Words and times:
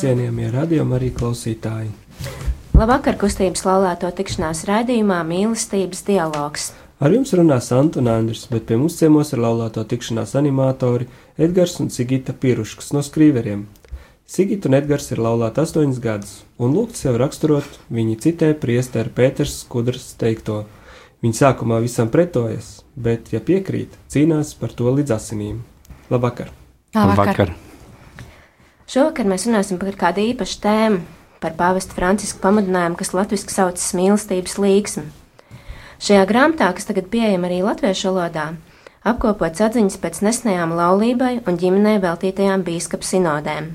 Cienījamie 0.00 0.48
radiokamā 0.54 0.96
arī 0.96 1.10
klausītāji. 1.12 1.90
Labvakar, 2.76 3.18
kustības 3.20 3.66
laulāto 3.66 4.08
tikšanās 4.16 4.62
raidījumā 4.68 5.18
mīlestības 5.28 6.00
dialogs. 6.06 6.70
Ar 7.00 7.12
jums 7.12 7.32
runā 7.36 7.58
Santa 7.64 8.00
un 8.00 8.08
Andris, 8.12 8.46
bet 8.48 8.64
pie 8.68 8.78
mums 8.80 8.96
ciemos 9.00 9.34
ir 9.34 9.42
laulāto 9.44 9.84
tikšanās 9.88 10.32
animatori 10.40 11.08
Edgars 11.40 11.76
un 11.84 11.92
Sigita 11.92 12.32
Piruškas 12.32 12.92
no 12.96 13.04
skrīveriem. 13.04 13.66
Sigita 14.30 14.70
un 14.70 14.78
Edgars 14.78 15.10
ir 15.12 15.20
laulāti 15.20 15.64
astoņus 15.64 16.00
gadus, 16.00 16.34
un 16.56 16.76
lūgts 16.76 17.04
jau 17.04 17.16
raksturot, 17.20 17.80
viņi 17.92 18.20
citē 18.24 18.52
priesteru 18.60 19.12
Pēters 19.16 19.62
Skudras 19.64 20.12
teikto. 20.20 20.62
Viņi 21.20 21.42
sākumā 21.42 21.80
visam 21.84 22.08
pretojas, 22.12 22.78
bet, 22.96 23.34
ja 23.34 23.44
piekrīt, 23.44 23.98
cīnās 24.08 24.54
par 24.60 24.72
to 24.76 24.92
līdz 24.92 25.18
asinīm. 25.18 25.64
Labvakar! 26.08 26.54
Labvakar. 26.94 27.26
Labvakar. 27.26 27.60
Šovakar 28.90 29.28
mēs 29.30 29.44
runāsim 29.46 29.78
par 29.78 29.94
kādu 29.94 30.22
īpašu 30.32 30.56
tēmu, 30.64 31.04
par 31.38 31.52
pāvesta 31.54 31.94
Franciska 31.94 32.40
pamudinājumu, 32.42 32.96
kas 32.98 33.12
latviešu 33.14 33.52
saucas 33.52 33.84
mīlestības 33.94 34.56
līgsmi. 34.58 35.04
Šajā 36.02 36.24
grāmatā, 36.26 36.72
kas 36.74 36.88
tagad 36.88 37.06
pieejama 37.12 37.46
arī 37.46 37.60
latviešu 37.62 38.10
valodā, 38.10 38.48
apkopots 39.06 39.62
atziņas 39.62 40.00
pēc 40.02 40.18
nesenajām 40.26 40.74
laulībai 40.74 41.36
un 41.46 41.60
ģimenei 41.62 42.00
veltītajām 42.02 42.66
bīskapa 42.66 43.06
sinodēm. 43.06 43.70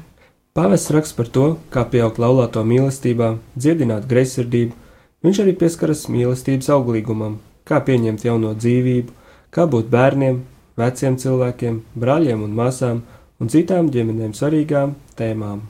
Pāvests 0.52 0.92
raksta 0.92 1.22
par 1.22 1.32
to, 1.32 1.48
kā 1.72 1.86
pieaugt 1.88 2.20
laulāto 2.20 2.68
mīlestībā, 2.68 3.38
dziedināt 3.56 4.12
greizsirdību, 4.12 4.76
viņš 5.24 5.44
arī 5.46 5.56
pieskaras 5.64 6.10
mīlestības 6.12 6.74
auglīgumam, 6.76 7.40
kā 7.64 7.80
pieņemt 7.88 8.28
jauno 8.28 8.52
dzīvību, 8.60 9.16
kā 9.56 9.64
būt 9.64 9.88
bērniem, 9.96 10.44
veciem 10.76 11.16
cilvēkiem, 11.24 11.86
brāļiem 11.96 12.44
un 12.44 12.60
māsām, 12.60 13.06
un 13.42 13.52
citām 13.52 13.90
ģimenēm 13.94 14.36
svarīgām 14.36 14.96
tēmām. 15.20 15.64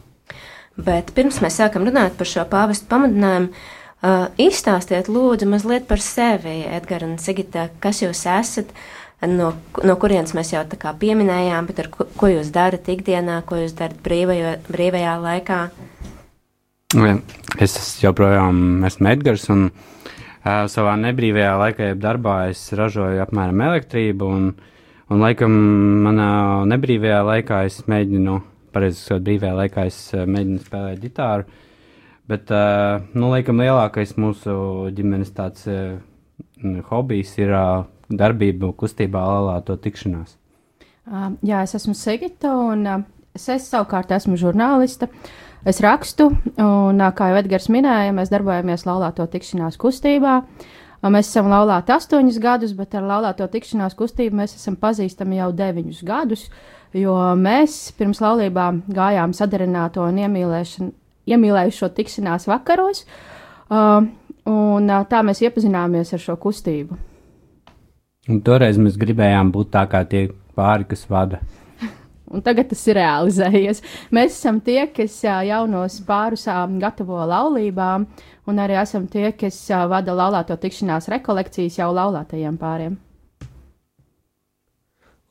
Bet 0.76 1.14
pirms 1.16 1.40
mēs 1.44 1.62
sākam 1.62 1.86
runāt 1.88 2.18
par 2.20 2.28
šo 2.28 2.44
pāvestu 2.52 2.88
pamudinājumu, 2.92 3.48
uh, 3.52 4.28
izstāstiet 4.42 5.10
lūdzu 5.12 5.48
mazliet 5.50 5.88
par 5.88 6.04
sevi, 6.04 6.60
Edgars 6.68 7.08
un 7.08 7.16
Sigita, 7.22 7.70
kas 7.84 8.04
jūs 8.04 8.26
esat, 8.28 8.74
no, 9.24 9.54
no 9.88 9.96
kurienes 10.02 10.36
mēs 10.36 10.52
jau 10.54 10.66
tā 10.68 10.80
kā 10.82 10.92
pieminējām, 11.00 11.72
bet 11.72 11.82
ar 11.86 11.92
ko, 11.94 12.10
ko 12.20 12.32
jūs 12.34 12.52
darat 12.56 12.92
ikdienā, 12.92 13.40
ko 13.48 13.64
jūs 13.64 13.78
darat 13.80 14.04
brīvajo, 14.04 14.58
brīvajā 14.68 15.18
laikā? 15.24 15.62
Es 17.60 17.80
joprojām 18.04 18.84
esmu 18.88 19.10
Edgars, 19.16 19.48
un 19.52 19.70
uh, 19.72 20.68
savā 20.72 21.00
nebrīvajā 21.00 21.56
laikā, 21.64 21.92
jeb 21.94 22.04
darbā, 22.04 22.38
es 22.52 22.68
ražoju 22.76 23.24
apmēram 23.24 23.64
elektrību, 23.72 24.32
un 24.38 24.52
uh, 24.52 24.72
Un, 25.06 25.22
laikam, 25.22 25.54
manā 26.02 26.28
nebrīvajā 26.66 27.20
laikā 27.28 27.60
es 27.68 27.84
mēģinu, 27.86 28.40
pareizi 28.74 29.04
sakot, 29.04 29.22
brīvajā 29.28 29.54
laikā 29.60 29.84
es 29.86 30.00
eh, 30.18 30.24
mēģinu 30.26 30.64
spēlēt 30.64 31.04
ģitāru. 31.04 31.46
Bet, 32.26 32.50
uh, 32.50 33.04
nu, 33.14 33.28
laikam, 33.30 33.60
lielākais 33.62 34.16
mūsu 34.18 34.56
ģimenes 34.98 35.30
tāds 35.38 35.68
uh, 35.70 36.00
hobijs 36.88 37.36
ir 37.38 37.54
darbība 38.10 38.72
kustībā 38.74 39.22
Lalāto 39.22 39.76
tikšanās. 39.78 40.32
Jā, 41.46 41.60
es 41.62 41.76
esmu 41.78 41.94
Sigita, 41.94 42.56
un 42.66 42.82
es, 42.90 43.46
es 43.46 43.68
savukārt 43.70 44.10
esmu 44.18 44.40
žurnāliste. 44.42 45.12
Es 45.70 45.84
rakstu, 45.86 46.32
un, 46.58 47.06
kā 47.14 47.30
jau 47.30 47.38
Edgars 47.44 47.70
minēja, 47.70 48.18
mēs 48.18 48.34
darbojamies 48.34 48.88
Lalāto 48.90 49.30
tikšanās 49.30 49.78
kustībā. 49.78 50.40
Uh, 50.42 50.74
Mēs 51.06 51.30
esam 51.30 51.52
laulāti 51.52 51.94
astoņus 51.94 52.40
gadus, 52.42 52.74
bet 52.74 52.96
ar 52.98 53.06
laulāto 53.06 53.46
tikšanās 53.52 53.94
kustību 53.98 54.40
mēs 54.40 54.56
esam 54.58 54.78
pazīstami 54.82 55.38
jau 55.38 55.52
deviņus 55.54 56.02
gadus, 56.08 56.48
jo 56.98 57.14
mēs 57.38 57.92
pirms 57.98 58.22
laulībām 58.24 58.82
gājām 58.96 59.36
sadarināto 59.38 60.06
un 60.08 60.22
iemīlējušo 60.24 61.92
tikšanās 62.00 62.48
vakaros, 62.50 63.04
uh, 63.70 64.00
un 64.50 64.90
uh, 64.90 65.04
tā 65.12 65.22
mēs 65.26 65.44
iepazināmies 65.46 66.16
ar 66.16 66.24
šo 66.26 66.40
kustību. 66.42 66.98
Un 68.26 68.42
toreiz 68.42 68.80
mēs 68.82 68.98
gribējām 68.98 69.52
būt 69.54 69.70
tā 69.76 69.86
kā 69.92 70.02
tie 70.10 70.32
pāri, 70.58 70.88
kas 70.90 71.06
vada. 71.12 71.44
Un 72.34 72.42
tagad 72.42 72.72
tas 72.72 72.82
ir 72.90 72.98
realizējies. 72.98 73.82
Mēs 74.16 74.34
esam 74.40 74.60
tie, 74.66 74.88
kas 74.90 75.20
jaunos 75.24 76.00
pārus 76.08 76.48
gatavo 76.82 77.22
laulībām, 77.30 78.08
un 78.50 78.62
arī 78.62 78.80
esam 78.82 79.06
tie, 79.08 79.30
kas 79.38 79.60
vada 79.90 80.16
laulāto 80.18 80.58
tikšanās 80.58 81.10
rekolekcijas 81.14 81.78
jau 81.82 81.92
laulātajiem 81.94 82.58
pāriem. 82.62 82.98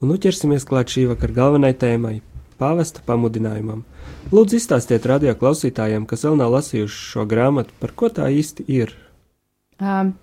Un 0.03 0.11
nu 0.13 0.21
ķersimies 0.21 0.67
klāt 0.69 0.93
šī 0.93 1.07
vakara 1.09 1.33
galvenajai 1.33 1.79
tēmai- 1.81 2.17
pāvesta 2.61 3.03
pamudinājumam. 3.07 3.83
Lūdzu, 4.33 4.59
izstāstiet 4.61 5.07
radio 5.07 5.35
klausītājiem, 5.35 6.07
kas 6.07 6.25
vēl 6.27 6.37
nav 6.37 6.53
lasījuši 6.53 6.99
šo 7.11 7.25
grāmatu, 7.27 7.73
par 7.81 7.91
ko 7.97 8.09
tā 8.09 8.29
īsti 8.29 8.67
ir. 8.69 8.95
Um, 9.81 10.15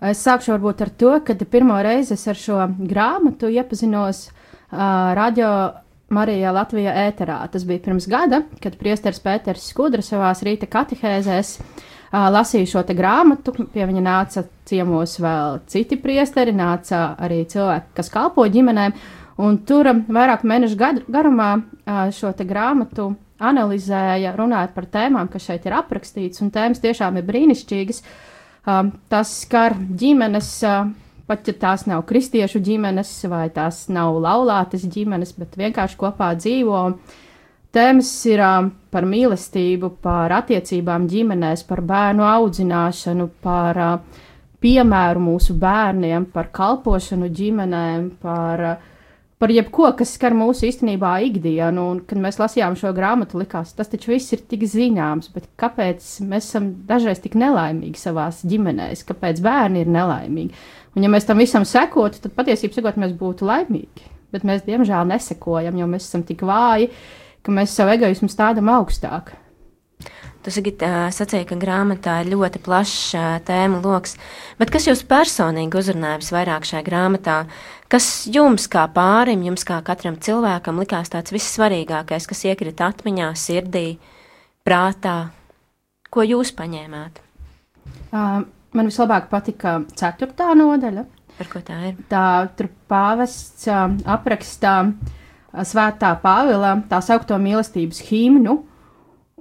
es 0.00 0.22
sākšu 0.22 0.52
varbūt 0.54 0.82
ar 0.82 0.90
to, 0.90 1.20
ka 1.24 1.34
pirmo 1.34 1.78
reizi 1.82 2.12
es 2.12 2.26
ar 2.28 2.34
šo 2.34 2.58
grāmatu 2.78 3.48
iepazinos 3.50 4.28
uh, 4.28 5.14
radio 5.14 5.72
Marijā 6.12 6.52
Latvijā 6.54 6.92
ēterā. 7.08 7.40
Tas 7.52 7.64
bija 7.68 7.82
pirms 7.86 8.08
gada, 8.10 8.42
kad 8.62 8.76
priesteris 8.80 9.22
Pēters 9.24 9.64
Skudra 9.72 10.04
savās 10.04 10.44
rīta 10.46 10.68
katehēzēs 10.70 11.56
uh, 11.58 11.82
lasīju 12.12 12.68
šo 12.68 12.84
grāmatu. 12.92 13.54
Pie 13.72 13.86
viņa 13.88 14.04
nāca 14.04 14.44
ciemos 14.68 15.16
vēl 15.20 15.60
citi 15.66 15.96
priesteri, 15.96 16.52
nāca 16.52 17.16
arī 17.18 17.44
cilvēki, 17.48 17.92
kas 17.96 18.12
kalpo 18.12 18.46
ģimenēm. 18.46 18.94
Un 19.42 19.58
tur 19.66 19.88
vairāk 19.88 20.44
mēnešu 20.44 20.76
garumā 21.08 21.54
šo 22.12 22.34
grāmatu 22.44 23.14
analizēja, 23.42 24.34
runājot 24.36 24.74
par 24.76 24.86
tēmām, 24.92 25.30
kas 25.32 25.48
šeit 25.48 25.64
ir 25.66 25.74
aprakstīts, 25.74 26.42
un 26.44 26.52
tēmas 26.54 26.82
tiešām 26.84 27.16
ir 27.18 27.26
brīnišķīgas. 27.26 28.02
Tas 29.10 29.32
skar 29.40 29.74
ģimenes, 29.74 30.52
pat 31.26 31.48
ja 31.48 31.54
tās 31.64 31.86
nav 31.88 32.04
kristiešu 32.08 32.60
ģimenes 32.64 33.10
vai 33.30 33.46
tās 33.54 33.86
nav 33.92 34.18
laulātas 34.22 34.86
ģimenes, 34.86 35.34
bet 35.38 35.58
vienkārši 35.60 35.98
kopā 36.00 36.32
dzīvo. 36.38 36.82
Tēmas 37.72 38.10
ir 38.28 38.42
par 38.92 39.06
mīlestību, 39.08 39.94
par 40.04 40.34
attiecībām 40.42 41.06
ģimenēs, 41.08 41.64
par 41.68 41.80
bērnu 41.88 42.26
audzināšanu, 42.28 43.30
par 43.40 43.80
piemēru 44.62 45.22
mūsu 45.24 45.56
bērniem, 45.58 46.28
par 46.34 46.52
kalpošanu 46.54 47.30
ģimenēm, 47.32 48.10
par, 48.22 48.66
uh, 48.74 48.91
par 49.42 49.50
jebko, 49.50 49.88
kas 49.98 50.12
skar 50.14 50.36
mūsu 50.38 50.68
īstenībā 50.68 51.16
ikdienu. 51.26 51.88
Un, 51.90 52.00
kad 52.06 52.20
mēs 52.22 52.38
lasījām 52.38 52.76
šo 52.78 52.92
grāmatu, 52.94 53.40
likās, 53.40 53.72
tas 53.74 53.90
taču 53.90 54.12
viss 54.12 54.30
ir 54.36 54.44
tik 54.46 54.62
zināms, 54.70 55.32
bet 55.34 55.48
kāpēc 55.58 56.06
mēs 56.30 56.46
esam 56.46 56.68
dažreiz 56.86 57.18
tik 57.24 57.34
nelaimīgi 57.40 57.98
savās 57.98 58.44
ģimenēs, 58.46 59.02
kāpēc 59.08 59.42
bērni 59.42 59.82
ir 59.82 59.90
nelaimīgi? 59.90 60.54
Un, 60.94 61.02
ja 61.02 61.10
mēs 61.10 61.26
tam 61.26 61.42
visam 61.42 61.66
sekotu, 61.66 62.22
tad 62.22 62.36
patiesībā 62.38 62.94
mēs 63.02 63.16
būtu 63.18 63.48
laimīgi. 63.48 64.06
Bet 64.32 64.46
mēs, 64.48 64.62
diemžēl, 64.64 65.10
nesekojam, 65.10 65.74
jo 65.76 65.90
mēs 65.90 66.06
esam 66.06 66.22
tik 66.28 66.46
vāji, 66.46 66.92
ka 67.42 67.52
mēs 67.52 67.74
savu 67.74 67.96
egoismu 67.96 68.30
stādām 68.30 68.70
augstāk. 68.72 69.34
Tu 70.42 70.50
sacīji, 70.50 71.46
ka 71.46 71.56
grāmatā 71.60 72.16
ir 72.22 72.32
ļoti 72.32 72.58
plašs 72.64 73.14
tēmu 73.46 73.78
lokus, 73.84 74.16
bet 74.58 74.72
kas 74.74 74.88
jūs 74.88 75.04
personīgi 75.06 75.78
uzrunāja 75.78 76.18
visvairāk 76.18 76.66
šajā 76.66 76.82
grāmatā? 76.86 77.36
Kas 77.92 78.26
jums, 78.26 78.66
kā 78.72 78.88
pārim, 78.90 79.44
jums 79.46 79.62
kā 79.68 79.78
katram 79.86 80.16
cilvēkam, 80.18 80.80
likās 80.82 81.12
tāds 81.12 81.34
vissvarīgākais, 81.34 82.26
kas 82.26 82.42
iekrita 82.48 82.90
atmiņā, 82.90 83.30
sirdī, 83.38 83.86
prātā? 84.66 85.30
Ko 86.12 86.26
jūs 86.26 86.50
paņēmāt? 86.58 87.22
Uh, 88.10 88.42
man 88.74 88.90
vislabāk 88.90 89.30
patika 89.30 89.78
ceturtā 89.94 90.50
nodaļa. 90.58 91.06
Par 91.38 91.48
ko 91.52 91.62
tā 91.64 91.78
ir? 91.92 92.00
Tā 92.10 92.24
tur 92.58 92.68
pāvests 92.90 93.70
uh, 93.70 93.86
aprakstā 94.10 94.74
uh, 94.88 95.20
svētā 95.60 96.12
Pāvila 96.22 96.74
tā 96.90 97.00
saukto 97.04 97.38
mīlestības 97.40 98.02
himnu. 98.08 98.58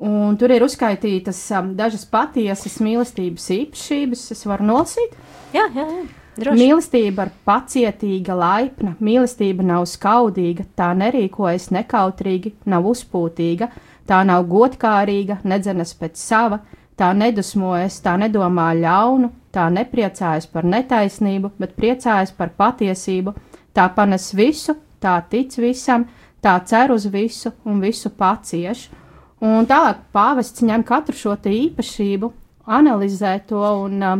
Un 0.02 0.34
tur 0.42 0.50
ir 0.50 0.64
uzskaitītas 0.66 1.40
um, 1.60 1.76
dažas 1.78 2.08
patiesas 2.10 2.80
mīlestības 2.82 3.52
īpašības. 3.54 4.26
Es 4.34 4.48
varu 4.50 4.66
nolasīt. 4.72 5.14
Jā, 5.54 5.68
jā, 5.76 5.86
jā. 5.86 6.02
Droši. 6.42 6.58
Mīlestība 6.58 7.26
ir 7.28 7.32
pacietīga, 7.46 8.36
laipna, 8.40 8.94
mīlestība 9.04 9.66
nav 9.68 9.84
skaudīga, 9.92 10.64
tā 10.80 10.94
nerīkojas 10.96 11.68
nekautrīgi, 11.76 12.54
nav 12.72 12.88
uzpūtīga, 12.88 13.68
tā 14.08 14.22
nav 14.26 14.46
godkārīga, 14.50 15.42
nedzenas 15.44 15.92
pēc 16.00 16.16
sava, 16.16 16.62
tā 16.96 17.12
nedusmojas, 17.18 18.00
tā 18.06 18.16
nedomā 18.22 18.70
ļaunu, 18.80 19.28
tā 19.52 19.68
nepriecājas 19.76 20.48
par 20.48 20.68
netaisnību, 20.72 21.52
bet 21.60 21.76
priecājas 21.76 22.32
par 22.38 22.56
patiesību, 22.58 23.36
tā 23.76 23.90
panes 23.96 24.32
visu, 24.32 24.78
tā 25.04 25.18
tic 25.30 25.60
visam, 25.60 26.08
tā 26.42 26.56
cer 26.66 26.96
uz 26.96 27.10
visu 27.12 27.52
un 27.68 27.84
visu 27.84 28.10
pacieš. 28.10 28.88
Un 29.42 29.66
tālāk 29.66 30.04
pāvests 30.14 30.62
ņem 30.62 30.84
katru 30.86 31.18
šo 31.18 31.34
īpašību, 31.34 32.28
analizē 32.70 33.40
to 33.50 33.62
un 33.82 34.04
uh, 34.06 34.20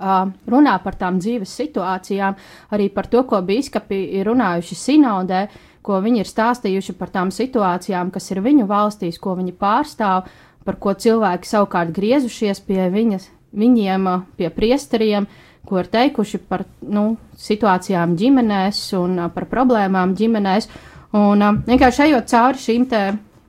uh, 0.00 0.30
runā 0.48 0.76
par 0.80 0.96
tām 0.96 1.18
dzīves 1.20 1.52
situācijām, 1.60 2.38
arī 2.72 2.88
par 2.88 3.10
to, 3.12 3.22
ko 3.28 3.42
biskupi 3.44 4.00
ir 4.16 4.30
runājuši 4.30 4.78
sinodē, 4.80 5.42
ko 5.84 6.00
viņi 6.04 6.22
ir 6.22 6.30
stāstījuši 6.30 6.96
par 6.96 7.12
tām 7.12 7.32
situācijām, 7.34 8.08
kas 8.14 8.30
ir 8.32 8.40
viņu 8.44 8.64
valstīs, 8.68 9.20
ko 9.20 9.36
viņi 9.36 9.52
pārstāv, 9.60 10.32
par 10.64 10.80
ko 10.80 10.96
cilvēki 10.96 11.48
savukārt 11.48 11.92
griezušies 11.92 12.64
pie 12.64 12.88
viņas, 12.92 13.28
viņiem, 13.52 14.08
uh, 14.08 14.26
pie 14.40 14.48
priesteriem, 14.48 15.28
ko 15.68 15.82
ir 15.82 15.92
teikuši 15.92 16.40
par 16.48 16.64
nu, 16.80 17.18
situācijām 17.36 18.16
ģimenēs 18.16 18.86
un 18.96 19.20
uh, 19.20 19.30
par 19.36 19.50
problēmām 19.52 20.16
ģimenēs. 20.16 20.72
Un 21.12 21.44
uh, 21.44 21.56
vienkārši 21.68 22.08
ejot 22.08 22.32
cauri 22.32 22.64
šīm 22.64 22.88
te 22.88 23.02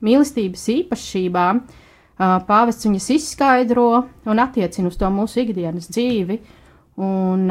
mīlestības 0.04 0.64
īpašībām, 0.76 1.62
pāvests 2.48 2.86
viņas 2.88 3.10
izskaidro 3.16 3.90
un 4.28 4.42
attiecina 4.42 4.90
uz 4.90 4.98
to 5.00 5.08
mūsu 5.12 5.44
ikdienas 5.44 5.88
dzīvi. 5.92 6.40
Un, 7.00 7.46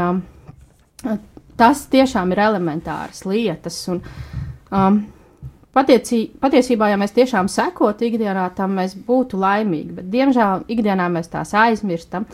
tas 1.60 1.86
tiešām 1.92 2.34
ir 2.36 2.44
elementāras 2.46 3.24
lietas. 3.26 3.80
Un, 3.92 4.04
um, 4.72 5.00
patiecī, 5.76 6.22
patiesībā, 6.42 6.92
ja 6.92 7.00
mēs 7.00 7.16
tiešām 7.16 7.50
sekotu 7.52 8.08
ikdienā, 8.10 8.50
tam 8.58 8.78
mēs 8.80 8.96
būtu 9.08 9.40
laimīgi, 9.42 9.96
bet 10.00 10.12
diemžēl 10.14 10.68
ikdienā 10.72 11.10
mēs 11.14 11.32
tās 11.34 11.56
aizmirstam. 11.58 12.28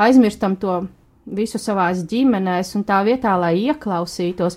Aizmirstam 0.00 0.56
to 0.60 0.78
visu 1.26 1.60
savās 1.60 2.04
ģimenēs, 2.08 2.74
un 2.78 2.86
tā 2.88 3.02
vietā, 3.06 3.34
lai 3.40 3.56
ieklausītos, 3.66 4.56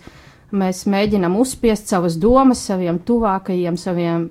mēs 0.54 0.86
mēģinam 0.90 1.36
uzspiest 1.42 1.90
savas 1.92 2.16
domas 2.22 2.62
saviem 2.64 3.00
tuvākajiem, 3.04 3.78
saviem 3.78 4.30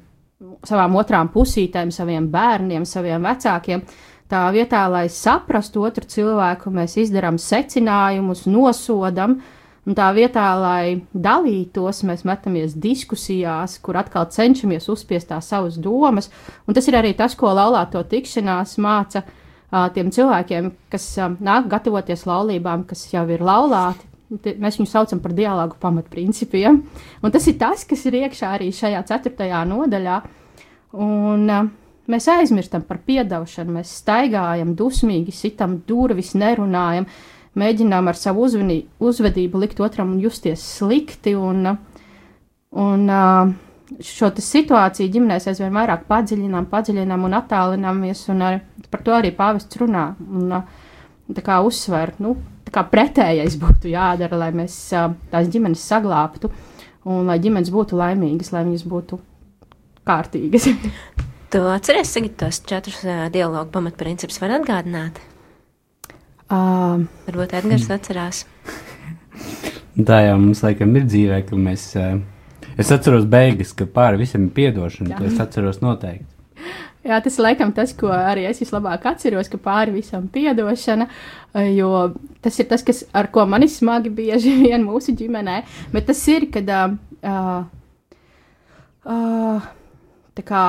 savām 0.67 0.97
otrām 0.99 1.31
pusītēm, 1.33 1.93
saviem 1.95 2.29
bērniem, 2.33 2.87
saviem 2.89 3.25
vecākiem. 3.27 3.83
Tā 4.33 4.47
vietā, 4.55 4.87
lai 4.89 5.07
saprastu 5.13 5.83
otru 5.85 6.09
cilvēku, 6.09 6.73
mēs 6.73 6.97
izdarām 7.03 7.37
secinājumus, 7.41 8.47
nosodam, 8.49 9.37
un 9.85 9.99
tā 9.99 10.09
vietā, 10.17 10.47
lai 10.57 11.03
dalītos, 11.13 12.01
mēs 12.09 12.25
metamies 12.29 12.77
diskusijās, 12.81 13.77
kur 13.85 13.99
atkal 14.01 14.31
cenšamies 14.33 14.89
uzspiest 14.93 15.29
tās 15.35 15.51
savas 15.53 15.77
domas. 15.77 16.31
Un 16.67 16.79
tas 16.79 16.89
ir 16.89 16.97
arī 16.97 17.13
tas, 17.19 17.37
ko 17.37 17.53
laulāto 17.53 18.01
tikšanās 18.09 18.79
māca 18.81 19.27
tiem 19.93 20.09
cilvēkiem, 20.13 20.73
kas 20.93 21.11
nāk 21.41 21.69
gatavoties 21.73 22.25
laulībām, 22.29 22.87
kas 22.89 23.05
jau 23.13 23.27
ir 23.29 23.45
laulāti. 23.45 24.12
Mēs 24.33 24.79
viņu 24.79 24.89
saucam 24.89 25.21
par 25.21 25.35
dialogu 25.37 25.77
pamatprincipiem. 25.81 26.79
Un 27.21 27.33
tas 27.35 27.47
ir 27.51 27.59
tas, 27.61 27.85
kas 27.89 28.05
ir 28.09 28.17
iekšā 28.23 28.55
arī 28.57 28.71
šajā 28.73 29.03
ceturtajā 29.11 29.61
nodaļā. 29.69 30.19
Un, 31.05 31.45
uh, 31.53 31.67
mēs 32.09 32.29
aizmirstam 32.33 32.85
par 32.89 33.03
piedošanu, 33.05 33.77
mēs 33.77 33.93
staigājam, 34.01 34.73
dusmīgi 34.79 35.35
sitam 35.37 35.79
durvis, 35.89 36.33
nerunājam, 36.39 37.09
mēģinām 37.61 38.09
ar 38.09 38.19
savu 38.19 38.47
uzvinī, 38.47 38.79
uzvedību 39.05 39.61
likt 39.61 39.83
otram 39.85 40.17
justies 40.23 40.65
slikti. 40.79 41.37
Un, 41.37 41.75
un, 42.87 43.05
uh, 43.11 43.53
Šo 43.93 44.31
situāciju 44.41 45.11
ģimenēs 45.13 45.51
aizvien 45.51 45.75
vairāk 45.75 46.07
padziļinām, 46.09 46.65
padziļinām 46.71 47.27
un 47.27 47.35
attālināmies, 47.37 48.23
un 48.33 48.39
ar, 48.47 48.55
par 48.89 49.03
to 49.05 49.13
arī 49.13 49.35
pāvests 49.37 49.77
runā. 49.83 50.07
Un, 50.25 50.47
uh, 50.57 50.89
tā 51.37 51.45
kā 51.45 51.59
uzsver, 51.61 52.15
nu, 52.25 52.33
kā 52.73 52.85
pretējais 52.89 53.59
būtu 53.61 53.91
jādara, 53.93 54.39
lai 54.47 54.51
mēs 54.57 54.77
tās 54.93 55.51
ģimenes 55.53 55.83
saglābtu 55.93 56.51
un 57.09 57.29
lai 57.29 57.39
ģimenes 57.43 57.73
būtu 57.75 57.99
laimīgas, 57.99 58.53
lai 58.55 58.65
viņas 58.67 58.87
būtu 58.89 59.19
kārtīgas. 60.09 60.69
tu 61.53 61.63
atceries, 61.73 62.13
Sigit, 62.15 62.39
tos 62.41 62.63
četrus 62.69 63.03
uh, 63.07 63.27
dialogu 63.33 63.71
pamatprincipus 63.75 64.41
var 64.43 64.57
atgādināt? 64.59 65.21
Uh, 66.53 67.05
Varbūt 67.29 67.55
Edgars 67.61 67.89
atcerās. 67.93 68.45
Tā 70.09 70.23
jau 70.27 70.37
mums 70.41 70.63
laikam 70.65 70.93
ir 70.97 71.09
dzīvē, 71.09 71.43
ka 71.49 71.59
mēs. 71.61 71.91
Uh, 72.01 72.21
es 72.81 72.93
atceros 72.95 73.27
beigas, 73.29 73.75
ka 73.77 73.87
pāri 73.89 74.23
visam 74.25 74.49
ir 74.49 74.55
piedošana. 74.57 75.19
To 75.19 75.29
es 75.29 75.41
atceros 75.43 75.83
noteikti. 75.85 76.32
Jā, 77.03 77.19
tas 77.19 77.35
laikam 77.43 77.73
tas, 77.75 77.91
ko 77.99 78.13
arī 78.15 78.45
es 78.47 78.61
vislabāk 78.63 79.09
atceros, 79.11 79.49
ka 79.51 79.59
pāri 79.59 79.97
visam 79.97 80.29
piedošana, 80.31 81.09
jo 81.75 81.91
tas 82.45 82.59
ir 82.63 82.69
tas, 82.71 82.85
kas, 82.87 83.03
ar 83.11 83.27
ko 83.35 83.43
man 83.51 83.67
ir 83.67 83.73
smagi 83.75 84.13
bieži 84.15 84.55
vien 84.63 84.87
mūsu 84.87 85.15
ģimenē, 85.19 85.63
bet 85.95 86.07
tas 86.13 86.23
ir, 86.31 86.47
kad 86.55 86.71
uh, 86.71 87.65
uh, 89.03 89.71
tā 90.39 90.47
kā 90.47 90.65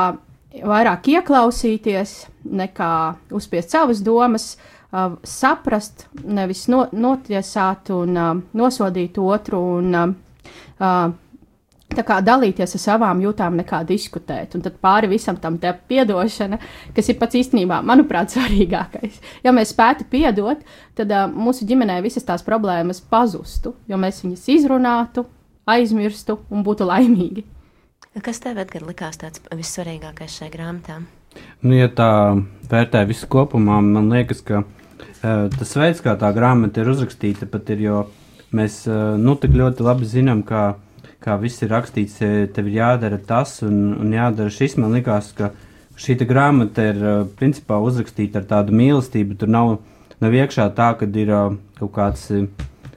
vairāk 0.74 1.12
ieklausīties, 1.14 2.16
nekā 2.50 2.92
uzspiest 3.38 3.78
savas 3.78 4.02
domas, 4.06 4.56
uh, 4.90 5.14
saprast, 5.22 6.08
nevis 6.26 6.66
no, 6.72 6.88
notiesāt 6.94 7.94
un 7.94 8.18
uh, 8.18 8.34
nosodīt 8.58 9.22
otru 9.22 9.62
un 9.78 10.00
uh, 10.02 11.14
tā 11.98 12.06
kā 12.08 12.20
dalīties 12.24 12.76
ar 12.78 12.82
savām 12.82 13.22
jūtām, 13.24 13.58
nekā 13.62 13.84
diskutēt. 13.90 14.56
Un 14.58 14.64
tad 14.66 14.78
pāri 14.84 15.10
visam 15.12 15.38
tam 15.42 15.58
te 15.62 15.72
piedošana, 15.90 16.60
kas 16.96 17.10
ir 17.12 17.20
pats 17.22 17.40
īstenībā, 17.40 17.82
manuprāt, 17.86 18.32
svarīgākais. 18.36 19.22
Ja 19.46 19.56
mēs 19.56 19.74
spētu 19.76 20.08
piedot, 20.12 20.62
tad 20.98 21.14
uh, 21.14 21.26
mūsu 21.30 21.68
ģimenē 21.70 22.02
visas 22.06 22.28
tās 22.28 22.46
problēmas 22.46 23.02
pazustu, 23.02 23.76
jo 23.90 24.00
mēs 24.02 24.24
viņas 24.26 24.48
izrunātu, 24.58 25.26
aizmirstu 25.70 26.40
un 26.52 26.64
būtu 26.66 26.88
laimīgi. 26.90 27.46
Kas 28.22 28.44
tev, 28.44 28.60
Edgars, 28.62 28.86
likās 28.86 29.18
tāds 29.18 29.42
vissvarīgākais 29.50 30.36
šai 30.38 30.52
grāmatā? 30.54 31.00
Nu, 31.66 31.74
ja 31.74 31.88
tā 31.90 32.10
vērtē 32.70 33.02
visu 33.10 33.26
kopumā, 33.32 33.80
man 33.82 34.12
liekas, 34.14 34.44
ka 34.46 34.62
uh, 34.62 35.48
tas 35.56 35.72
veids, 35.80 36.04
kā 36.06 36.14
tā 36.20 36.30
grāmata 36.36 36.84
ir 36.84 36.92
uzrakstīta, 36.94 37.50
pat 37.50 37.72
ir, 37.74 37.82
jo 37.88 38.04
mēs 38.54 38.84
uh, 38.86 39.16
nu 39.18 39.34
tik 39.40 39.56
ļoti 39.58 39.86
labi 39.88 40.10
zinām, 40.10 40.44
kā 40.46 40.76
kā 41.24 41.38
viss 41.40 41.64
ir 41.64 41.72
rakstīts, 41.72 42.20
e, 42.24 42.48
tev 42.54 42.68
ir 42.70 42.80
jādara 42.82 43.20
tas 43.28 43.62
un, 43.66 43.96
un 44.00 44.12
jādara 44.14 44.52
šis. 44.52 44.76
Man 44.82 44.96
liekas, 44.98 45.32
ka 45.38 45.54
šī 46.00 46.18
grāmata 46.28 46.90
ir 46.92 47.00
e, 47.00 47.16
principā 47.40 47.80
uzrakstīta 47.84 48.42
ar 48.42 48.50
tādu 48.50 48.76
mīlestību. 48.76 49.40
Tur 49.40 49.52
nav, 49.54 49.74
nav 50.24 50.38
iekšā 50.42 50.68
tā, 50.78 50.92
ka 51.00 51.08
ir 51.08 51.32
e, 51.32 51.42
kaut 51.80 51.96
kāds. 51.96 52.30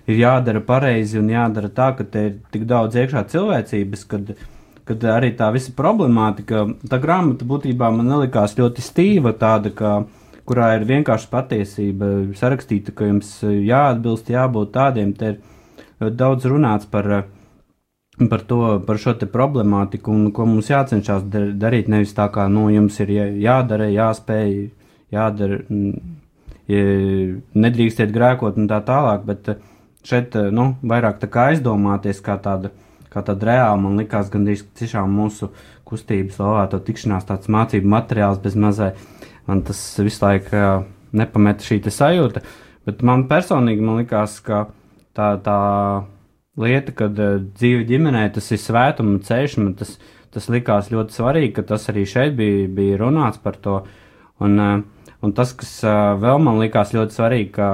Ir 0.07 0.21
jādara 0.21 0.61
pareizi 0.63 1.19
un 1.19 1.33
jādara 1.33 1.67
tā, 1.75 1.89
ka 1.99 2.05
te 2.07 2.21
ir 2.29 2.35
tik 2.55 2.63
daudz 2.71 2.95
iekšā 2.95 3.25
cilvēcības, 3.33 4.05
kad, 4.07 4.29
kad 4.87 5.07
arī 5.11 5.33
tā 5.35 5.49
visa 5.55 5.73
problemātika, 5.75 6.63
tā 6.87 7.01
grāmata 7.03 7.43
būtībā 7.49 7.89
man 7.91 8.07
nelikās 8.13 8.55
ļoti 8.55 8.85
stīva, 8.87 9.33
tāda, 9.35 9.73
ka, 9.75 9.97
kurā 10.47 10.77
ir 10.77 10.87
vienkārši 10.87 11.27
patiesība 11.33 12.13
sarakstīta, 12.39 12.95
ka 12.95 13.11
jums 13.11 13.33
jāatbilst, 13.43 14.31
jābūt 14.31 14.71
tādiem. 14.79 15.11
Te 15.19 15.33
ir 15.35 16.15
daudz 16.15 16.47
runāts 16.47 16.87
par 16.87 17.11
uh, 17.11 17.27
par, 18.31 18.41
to, 18.49 18.61
par 18.87 19.01
šo 19.01 19.15
problemātiku 19.33 20.13
un 20.13 20.31
ko 20.33 20.47
mums 20.49 20.71
jācenšas 20.73 21.27
darīt. 21.61 21.91
Nevis 21.93 22.15
tā 22.17 22.29
kā 22.33 22.49
nu, 22.53 22.69
jums 22.73 22.97
ir 23.05 23.13
jādara, 23.43 23.91
jāspēj, 23.93 24.55
jādara, 25.15 25.61
nedrīkstiet 26.67 28.15
grēkot 28.15 28.59
un 28.59 28.71
tā 28.71 28.81
tālāk, 28.87 29.27
bet 29.29 29.53
šeit 30.07 30.35
nu, 30.55 30.73
vairāk 30.83 31.21
tā 31.23 31.31
kā 31.31 31.51
aizdomāties 31.53 32.23
kā 32.25 32.39
tāda, 32.43 32.73
kā 33.13 33.23
tāda 33.27 33.51
reāla, 33.51 33.79
man 33.83 34.01
likās 34.01 34.33
gandrīz 34.33 34.65
tiešām 34.79 35.13
mūsu 35.13 35.51
kustības 35.87 36.41
laulāto 36.43 36.81
tikšanās 36.83 37.29
tāds 37.29 37.51
mācību 37.53 37.91
materiāls 37.93 38.43
bez 38.43 38.57
mazai. 38.59 38.95
Man 39.47 39.63
tas 39.63 39.79
visu 40.03 40.25
laiku 40.25 40.63
nepameta 41.15 41.63
šī 41.63 41.79
sajūta, 41.87 42.43
bet 42.89 43.05
man 43.07 43.29
personīgi 43.31 43.85
man 43.85 44.01
likās, 44.03 44.41
ka 44.43 44.65
tā, 45.15 45.37
tā 45.45 45.59
lieta, 46.61 46.95
kad 46.97 47.19
uh, 47.21 47.39
dzīve 47.59 47.87
ģimenē 47.89 48.27
tas 48.35 48.51
ir 48.53 48.61
svētuma 48.63 49.21
ceļš. 49.27 49.57
Man 49.63 49.73
tas, 49.79 49.97
tas 50.35 50.51
likās 50.53 50.93
ļoti 50.93 51.17
svarīgi, 51.17 51.55
ka 51.57 51.67
tas 51.73 51.89
arī 51.93 52.07
šeit 52.09 52.37
bija, 52.39 52.67
bija 52.73 53.01
runāts 53.05 53.43
par 53.43 53.59
to. 53.63 53.81
Un, 54.45 54.61
uh, 54.61 55.11
un 55.25 55.35
tas, 55.37 55.55
kas 55.57 55.79
uh, 55.85 56.15
vēl 56.21 56.43
man 56.45 56.61
likās 56.63 56.95
ļoti 56.97 57.17
svarīgi, 57.17 57.51
ka 57.57 57.71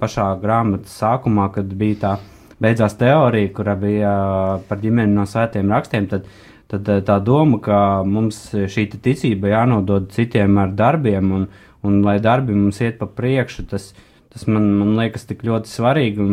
pašā 0.00 0.32
grāmatas 0.42 0.96
sākumā, 1.00 1.50
kad 1.54 1.72
bija 1.76 2.02
tā 2.02 2.16
beidzās 2.62 2.96
teorija, 2.96 3.52
kurā 3.56 3.76
bija 3.80 4.12
uh, 4.12 4.66
par 4.68 4.80
ģimeni 4.84 5.16
no 5.16 5.28
svētiem 5.28 5.72
rakstiem, 5.72 6.08
tad 6.12 6.28
tad 6.70 6.88
eh, 6.90 7.02
tā 7.06 7.18
doma, 7.22 7.60
ka 7.62 7.78
mums 8.06 8.40
šī 8.52 8.88
ticība 8.96 9.54
jānodod 9.54 10.10
citiem 10.14 10.58
ar 10.62 10.74
darbiem, 10.76 11.32
un, 11.38 11.48
un 11.86 12.02
lai 12.06 12.18
darbi 12.22 12.56
mums 12.56 12.80
iet 12.82 12.98
pa 13.00 13.08
priekšu, 13.08 13.66
tas, 13.70 13.92
tas 14.32 14.46
man, 14.50 14.68
man 14.80 14.96
liekas 14.98 15.28
tik 15.28 15.44
ļoti 15.46 15.72
svarīgi. 15.72 16.30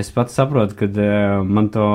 Es 0.00 0.10
pats 0.14 0.36
saprotu, 0.38 0.76
ka 0.78 0.88
uh, 0.88 1.44
man 1.44 1.68
to 1.74 1.86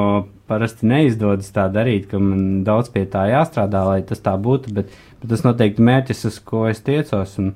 parasti 0.49 0.87
neizdodas 0.89 1.49
tā 1.55 1.65
darīt, 1.73 2.09
ka 2.11 2.21
man 2.21 2.63
daudz 2.67 2.91
pie 2.93 3.05
tā 3.09 3.25
jāstrādā, 3.31 3.81
lai 3.87 4.01
tas 4.05 4.21
tā 4.21 4.35
būtu, 4.37 4.73
bet, 4.77 4.93
bet 5.21 5.31
tas 5.31 5.45
noteikti 5.47 5.85
mērķis, 5.85 6.25
uz 6.29 6.39
ko 6.45 6.67
es 6.69 6.83
tiecos. 6.85 7.37
Un, 7.41 7.53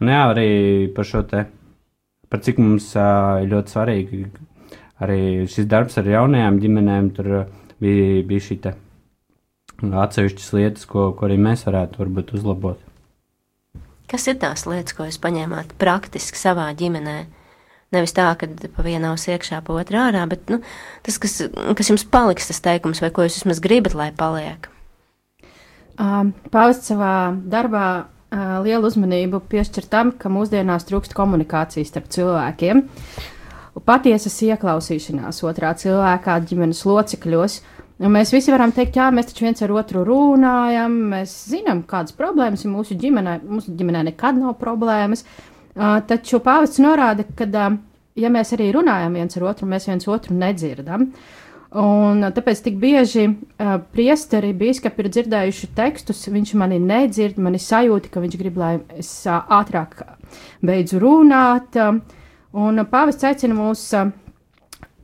un 0.00 0.12
jā, 0.14 0.22
arī 0.32 0.50
par 0.96 1.08
šo 1.08 1.26
te, 1.28 1.44
par 2.32 2.44
cik 2.46 2.62
mums 2.62 2.92
uh, 2.96 3.42
ļoti 3.44 3.76
svarīgi 3.76 4.26
arī 5.02 5.46
šis 5.50 5.68
darbs 5.68 5.98
ar 6.00 6.08
jaunajām 6.08 6.60
ģimenēm, 6.62 7.12
tur 7.16 7.30
bija, 7.82 8.24
bija 8.26 8.44
šī 8.48 8.58
te 8.64 8.74
atsevišķas 9.84 10.52
lietas, 10.56 10.86
ko, 10.88 11.10
ko 11.16 11.28
arī 11.28 11.36
mēs 11.40 11.66
varētu 11.68 12.00
varbūt 12.00 12.32
uzlabot. 12.38 12.80
Kas 14.08 14.28
ir 14.30 14.38
tās 14.40 14.64
lietas, 14.68 14.94
ko 14.96 15.08
jūs 15.08 15.18
paņēmāt 15.20 15.74
praktiski 15.80 16.38
savā 16.38 16.70
ģimenē? 16.78 17.18
Nevis 17.94 18.16
tā, 18.16 18.26
ka 18.34 18.48
pa 18.74 18.82
vienu 18.82 19.12
ausu 19.12 19.30
iekšā, 19.30 19.60
pa 19.62 19.76
otru 19.78 20.00
ārā, 20.02 20.24
bet 20.26 20.50
nu, 20.50 20.58
tas, 21.06 21.20
kas, 21.22 21.38
kas 21.78 21.92
jums 21.92 22.02
paliks, 22.10 22.48
tas 22.50 22.58
teikums, 22.64 22.98
vai 23.02 23.12
ko 23.14 23.26
jūs 23.26 23.38
vismaz 23.38 23.62
gribat, 23.62 23.94
lai 23.94 24.08
paliek. 24.16 24.66
Um, 25.96 26.34
Pāvests 26.52 26.90
savā 26.90 27.30
darbā 27.46 27.86
uh, 28.02 28.58
lielu 28.66 28.90
uzmanību 28.90 29.40
piešķir 29.52 29.86
tam, 29.92 30.10
ka 30.18 30.32
mūsdienās 30.32 30.88
trūkst 30.90 31.14
komunikācijas 31.16 31.94
starp 31.94 32.10
cilvēkiem. 32.12 32.82
Patiesas 33.86 34.34
ieklausīšanās 34.42 35.42
otrā 35.46 35.70
cilvēkā, 35.78 36.40
ģimenes 36.50 36.82
locekļos. 36.88 37.60
Un 38.02 38.12
mēs 38.12 38.32
visi 38.34 38.52
varam 38.52 38.74
teikt, 38.76 38.98
jā, 38.98 39.08
mēs 39.14 39.30
taču 39.30 39.46
viens 39.46 39.62
ar 39.62 39.72
otru 39.72 40.02
runājam, 40.04 40.96
mēs 41.14 41.32
zinām, 41.52 41.84
kādas 41.88 42.16
problēmas 42.18 42.66
ir 42.66 42.72
mūsu 42.74 42.96
ģimenē. 42.98 43.38
Mūsu 43.46 43.76
ģimenē 43.78 44.08
nekad 44.10 44.40
nav 44.40 44.58
problēmas. 44.60 45.22
Uh, 45.22 45.55
taču 45.76 46.40
pāvests 46.40 46.80
norāda, 46.80 47.26
ka, 47.36 47.46
ja 48.16 48.30
mēs 48.32 48.54
arī 48.56 48.70
runājam 48.74 49.18
viens 49.18 49.36
ar 49.36 49.48
otru, 49.50 49.68
mēs 49.68 49.88
viens 49.90 50.08
otru 50.08 50.36
nedzirdam. 50.36 51.10
Un 51.76 52.22
tāpēc 52.32 52.62
tik 52.64 52.76
bieži 52.80 53.26
uh, 53.26 53.74
priesteri, 53.92 54.54
biskupi 54.56 55.02
ir 55.02 55.10
dzirdējuši 55.12 55.68
tekstus, 55.76 56.22
viņš 56.32 56.54
mani 56.56 56.78
nedzird, 56.80 57.40
mani 57.42 57.58
sajūta, 57.60 58.08
ka 58.12 58.22
viņš 58.22 58.36
grib, 58.40 58.56
lai 58.56 58.76
es 58.96 59.10
uh, 59.28 59.42
ātrāk 59.58 59.98
beidzu 60.64 61.02
runāt. 61.02 61.76
Uh, 61.76 61.98
un 62.56 62.80
pāvests 62.88 63.26
aicina 63.28 63.58
mūs 63.58 63.82
uh, 63.98 64.14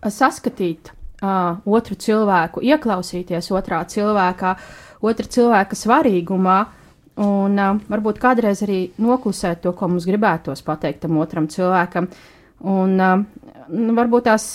saskatīt 0.06 0.94
uh, 0.94 1.58
otru 1.66 1.98
cilvēku, 1.98 2.62
ieklausīties 2.64 3.50
otrā 3.52 3.82
cilvēkā, 3.92 4.54
otra 5.02 5.28
cilvēka 5.36 5.76
svarīgumā, 5.76 6.60
uh, 6.62 6.81
Un 7.20 7.58
uh, 7.60 7.80
varbūt 7.92 8.20
kādreiz 8.22 8.62
arī 8.64 8.86
noklusēt 9.02 9.60
to, 9.64 9.74
ko 9.76 9.90
mums 9.92 10.06
gribētos 10.08 10.64
pateikt 10.64 11.02
tam 11.04 11.18
otram 11.20 11.48
cilvēkam. 11.52 12.08
Un 12.72 12.94
uh, 12.96 13.24
varbūt 13.68 14.30
tās 14.30 14.46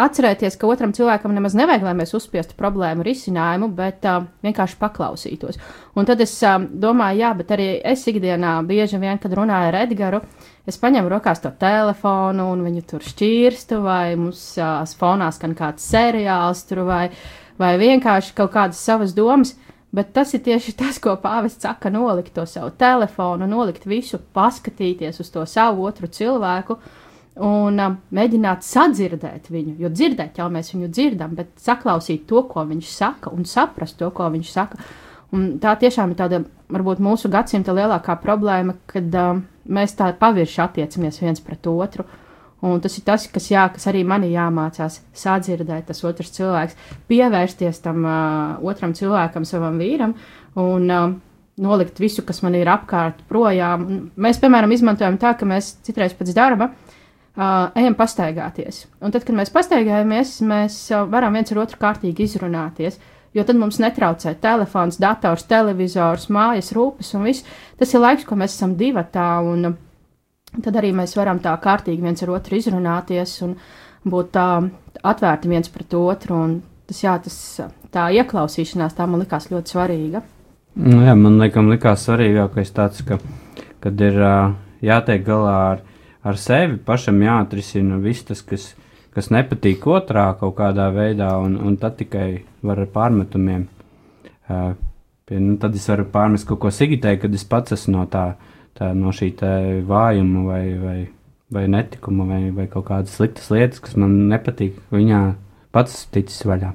atcerēties, 0.00 0.54
ka 0.56 0.68
otram 0.70 0.92
cilvēkam 0.96 1.34
nemaz 1.34 1.56
nevajag, 1.58 1.82
lai 1.84 1.94
mēs 1.98 2.14
uzspiestu 2.16 2.54
problēmu 2.58 3.04
risinājumu, 3.04 3.72
bet 3.74 4.06
uh, 4.06 4.22
vienkārši 4.46 4.78
paklausītos. 4.80 5.58
Un 5.98 6.06
tad 6.06 6.22
es 6.22 6.36
uh, 6.46 6.60
domāju, 6.62 7.24
jā, 7.24 7.32
bet 7.40 7.50
arī 7.56 7.68
es 7.92 8.06
ikdienā 8.08 8.54
bieži 8.68 9.00
vien, 9.02 9.18
kad 9.20 9.34
runāju 9.36 9.72
ar 9.72 9.80
Edgars, 9.82 10.46
es 10.70 10.78
paņemu 10.78 11.10
rokās 11.10 11.42
to 11.42 11.50
telefonu 11.58 12.52
un 12.52 12.62
viņu 12.68 12.84
tur 12.92 13.02
šķirstu, 13.02 13.80
vai 13.82 14.14
mums 14.14 14.44
uh, 14.62 14.78
fonā 15.00 15.32
skan 15.34 15.58
kāds 15.58 15.90
seriāls 15.90 16.62
tur, 16.70 16.84
vai, 16.86 17.08
vai 17.58 17.74
vienkārši 17.82 18.38
kaut 18.38 18.54
kādas 18.54 18.78
savas 18.78 19.16
domas. 19.16 19.56
Uh, 19.56 19.69
Bet 19.90 20.12
tas 20.14 20.30
ir 20.36 20.44
tieši 20.46 20.76
tas, 20.78 21.00
ko 21.02 21.16
pāvests 21.18 21.66
saka, 21.66 21.90
nolikt 21.90 22.36
to 22.36 22.44
savu 22.46 22.70
telefonu, 22.78 23.48
nolikt 23.50 23.88
visu, 23.90 24.20
paskatīties 24.36 25.18
uz 25.22 25.30
to 25.34 25.42
savu 25.50 25.88
otru 25.88 26.06
cilvēku 26.06 26.76
un 27.42 27.82
uh, 27.82 27.96
mēģināt 28.14 28.62
sadzirdēt 28.66 29.50
viņu. 29.50 29.74
Jo 29.82 29.90
dzirdēt 29.90 30.38
jau 30.38 30.46
mēs 30.52 30.70
viņu 30.74 30.90
dzirdam, 30.94 31.34
bet 31.38 31.52
saklausīt 31.58 32.26
to, 32.30 32.44
ko 32.46 32.64
viņš 32.70 32.94
saka, 32.94 33.34
un 33.34 33.46
saprast 33.48 33.98
to, 33.98 34.10
ko 34.14 34.30
viņš 34.30 34.54
saka. 34.54 34.78
Un 35.34 35.56
tā 35.62 35.74
tiešām 35.78 36.14
ir 36.14 36.18
tāda, 36.18 36.42
varbūt 36.70 37.02
mūsu 37.02 37.30
gadsimta 37.30 37.74
lielākā 37.74 38.18
problēma, 38.22 38.76
kad 38.90 39.14
uh, 39.18 39.42
mēs 39.66 39.98
tā 39.98 40.12
pavirši 40.18 40.66
attiecamies 40.68 41.22
viens 41.22 41.42
pret 41.42 41.66
otru. 41.70 42.06
Uh, 42.06 42.29
Un 42.60 42.80
tas 42.84 42.92
ir 42.98 43.04
tas, 43.06 43.24
kas, 43.32 43.46
jā, 43.48 43.62
kas 43.72 43.86
arī 43.88 44.02
man 44.04 44.24
ir 44.26 44.34
jāmācās 44.34 44.98
sadzirdēt, 45.16 45.86
tas 45.88 46.02
otrs 46.04 46.32
cilvēks, 46.34 46.76
pievērsties 47.08 47.80
tam 47.80 48.04
uh, 48.04 48.58
otram 48.68 48.92
cilvēkam, 48.96 49.46
savam 49.48 49.78
vīram 49.80 50.12
un 50.60 50.92
uh, 50.92 51.14
nolikt 51.60 52.00
visu, 52.02 52.24
kas 52.26 52.42
man 52.44 52.58
ir 52.58 52.68
apkārt, 52.68 53.24
projām. 53.30 53.86
Un 53.86 54.02
mēs, 54.20 54.40
piemēram, 54.42 54.76
izmantojam 54.76 55.16
tā, 55.20 55.32
ka 55.40 55.48
mēs 55.48 55.72
citreiz 55.86 56.12
pēc 56.16 56.34
darba 56.36 56.68
uh, 56.74 57.70
ejam 57.80 57.96
pastaigāties. 57.96 58.84
Un 59.00 59.14
tad, 59.14 59.24
kad 59.24 59.40
mēs 59.40 59.52
pastaigājamies, 59.56 60.36
mēs 60.44 60.82
uh, 60.92 61.06
varam 61.08 61.36
viens 61.36 61.52
ar 61.54 61.64
otru 61.64 61.80
kārtīgi 61.80 62.28
izrunāties. 62.28 63.00
Jo 63.32 63.44
tad 63.46 63.56
mums 63.56 63.78
netraucē 63.78 64.34
telefons, 64.42 64.98
dators, 65.00 65.46
televizors, 65.48 66.26
mājas 66.34 66.72
rūpes 66.74 67.14
un 67.16 67.28
viss. 67.28 67.46
Tas 67.78 67.94
ir 67.94 68.02
laiks, 68.02 68.26
ko 68.26 68.36
mēs 68.36 68.56
esam 68.56 68.74
divi 68.76 69.04
tā. 69.14 69.30
Un, 69.46 69.70
uh, 69.70 69.86
tad 70.58 70.78
arī 70.80 70.90
mēs 70.96 71.14
varam 71.18 71.40
tā 71.42 71.52
kārtīgi 71.62 72.02
viens 72.02 72.24
ar 72.24 72.32
otru 72.34 72.58
izrunāties 72.58 73.36
un 73.46 73.54
būt 74.10 74.32
tā 74.34 74.46
atvērti 75.06 75.50
viens 75.50 75.70
pret 75.70 75.94
otru. 75.94 76.40
Tas, 76.90 77.02
jā, 77.04 77.14
tas, 77.22 77.36
tā 77.94 78.08
ieklausīšanās 78.18 78.96
tā 78.98 79.06
man 79.06 79.22
likās 79.22 79.50
ļoti 79.52 79.76
svarīga. 79.76 80.24
Nu, 80.80 81.02
jā, 81.04 81.14
man 81.18 81.38
liekas, 81.42 81.70
likās 81.70 82.06
svarīgākais 82.06 82.74
tāds, 82.74 83.04
ka, 83.06 83.20
kad 83.82 84.02
ir 84.06 84.18
jātiek 84.82 85.24
galā 85.26 85.56
ar, 85.70 85.82
ar 86.26 86.38
sevi, 86.38 86.78
pašam 86.82 87.20
jāatrisina 87.22 87.98
viss 88.02 88.26
tas, 88.26 88.42
kas, 88.46 88.72
kas 89.14 89.30
nepatīk 89.34 89.86
otrā 89.90 90.28
kaut 90.40 90.56
kādā 90.58 90.88
veidā, 90.94 91.30
un, 91.42 91.58
un 91.62 91.78
tad 91.78 91.98
tikai 92.00 92.42
var 92.66 92.82
ar 92.82 92.90
pārmetumiem. 92.90 93.66
Uh, 94.50 94.72
pie, 95.30 95.38
nu, 95.38 95.54
tad 95.62 95.76
es 95.78 95.86
varu 95.86 96.08
pārmest 96.10 96.48
kaut 96.48 96.58
ko 96.64 96.72
Sigitai, 96.74 97.20
kad 97.22 97.34
es 97.34 97.46
pats 97.46 97.76
esmu 97.76 98.00
no 98.00 98.06
tā 98.10 98.24
uh, 98.32 98.49
tā, 98.78 98.92
no 98.96 99.14
šī 99.14 99.32
vājuma 99.86 100.44
vai, 100.46 100.64
vai, 100.80 100.98
vai 101.50 101.64
netikuma 101.70 102.26
vai, 102.28 102.42
vai 102.54 102.68
kaut 102.70 102.88
kādas 102.90 103.16
sliktas 103.16 103.50
lietas, 103.50 103.82
kas 103.82 103.96
man 103.96 104.28
nepatīk, 104.30 104.78
viņā 104.94 105.22
pats 105.74 106.04
ticis 106.12 106.46
vaļā. 106.46 106.74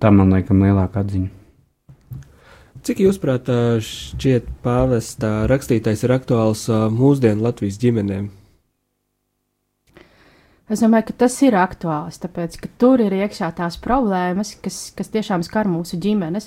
Tā 0.00 0.10
man 0.14 0.32
liekas 0.32 0.56
lielākā 0.56 1.04
atziņa. 1.04 1.30
Cik 2.80 3.02
jūs 3.04 3.18
prāt 3.20 3.48
šķiet 3.84 4.46
pāvesta 4.64 5.44
rakstītais 5.50 6.00
ir 6.06 6.14
aktuāls 6.16 6.64
mūsdienu 6.94 7.44
Latvijas 7.44 7.76
ģimenēm? 7.82 8.30
Es 10.70 10.84
domāju, 10.84 11.08
ka 11.08 11.14
tas 11.24 11.34
ir 11.42 11.56
aktuāls, 11.58 12.20
tāpēc, 12.22 12.54
ka 12.62 12.68
tur 12.78 13.00
ir 13.02 13.14
iekšā 13.24 13.48
tās 13.58 13.74
problēmas, 13.82 14.52
kas, 14.62 14.76
kas 14.94 15.10
tiešām 15.10 15.42
skar 15.42 15.66
mūsu 15.66 15.98
ģimenes, 15.98 16.46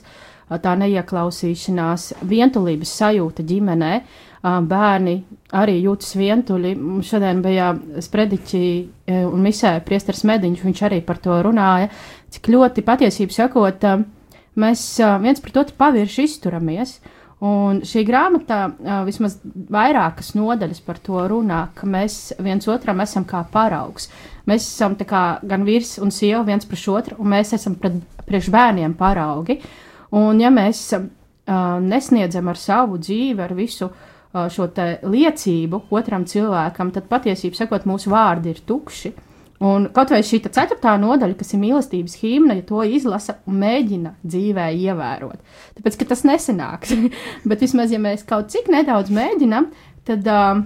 tā 0.63 0.75
neieklausīšanās, 0.79 2.05
vientulības 2.29 2.93
sajūta 3.01 3.43
ģimenē, 3.49 3.91
bērni 4.43 5.15
arī 5.59 5.75
jūtas 5.81 6.15
vientuļi. 6.19 6.71
Mums 6.79 7.11
šodien 7.11 7.41
bija 7.43 7.73
sprediķi 8.03 8.63
un 9.27 9.43
misē 9.43 9.73
priesteris 9.83 10.23
Mediņš, 10.27 10.63
viņš 10.67 10.83
arī 10.87 11.01
par 11.03 11.19
to 11.23 11.39
runāja, 11.43 11.89
cik 12.31 12.47
ļoti 12.55 12.83
patiesību 12.87 13.35
sakot, 13.35 13.87
mēs 14.59 14.85
viens 15.23 15.43
pret 15.43 15.59
otru 15.63 15.79
pavirši 15.79 16.27
izturamies. 16.29 16.97
Un 17.43 17.81
šī 17.83 18.05
grāmatā 18.07 18.57
vismaz 19.03 19.33
vairākas 19.43 20.29
nodaļas 20.37 20.79
par 20.85 20.99
to 21.03 21.25
runā, 21.27 21.65
ka 21.75 21.87
mēs 21.89 22.37
viens 22.39 22.69
otram 22.71 23.03
esam 23.03 23.25
kā 23.27 23.41
paraugs. 23.51 24.07
Mēs 24.47 24.63
esam 24.69 24.95
kā 24.95 25.23
gan 25.43 25.65
vīrs 25.67 25.97
un 25.99 26.13
sieva 26.15 26.45
viens 26.47 26.67
pret 26.69 26.87
otru, 26.93 27.17
un 27.19 27.33
mēs 27.33 27.51
esam 27.57 27.75
pret, 27.75 27.99
priekš 28.29 28.47
bērniem 28.53 28.95
paraugi. 28.95 29.57
Un 30.15 30.39
ja 30.39 30.53
mēs 30.53 30.85
uh, 30.95 31.03
nesniedzam 31.83 32.47
ar 32.47 32.61
savu 32.61 33.01
dzīvi, 33.01 33.43
ar 33.43 33.55
visu 33.57 33.89
uh, 33.89 34.47
šo 34.47 34.69
liecību 35.03 35.81
otram 35.91 36.23
cilvēkam, 36.29 36.93
tad 36.95 37.11
patiesībā 37.11 37.59
sakot, 37.59 37.89
mūsu 37.89 38.13
vārdi 38.13 38.53
ir 38.53 38.63
tukši. 38.63 39.11
Un 39.63 39.87
kaut 39.95 40.11
vai 40.11 40.19
šī 40.25 40.41
ceturtā 40.43 40.97
nodaļa, 40.99 41.37
kas 41.39 41.53
ir 41.55 41.61
mīlestības 41.61 42.17
himna, 42.19 42.57
ja 42.57 42.65
to 42.67 42.83
izlasa 42.83 43.37
un 43.47 43.61
mēģina 43.61 44.17
dzīvē 44.25 44.67
ievērot. 44.75 45.39
Tāpēc, 45.77 45.99
ka 46.01 46.07
tas 46.09 46.25
nesenāks. 46.27 46.91
Bet 47.49 47.63
vismaz, 47.63 47.93
ja 47.93 48.01
mēs 48.03 48.25
kaut 48.27 48.51
cik 48.51 48.67
nedaudz 48.73 49.13
mēģinām, 49.13 49.69
tad 50.09 50.27
uh, 50.27 50.65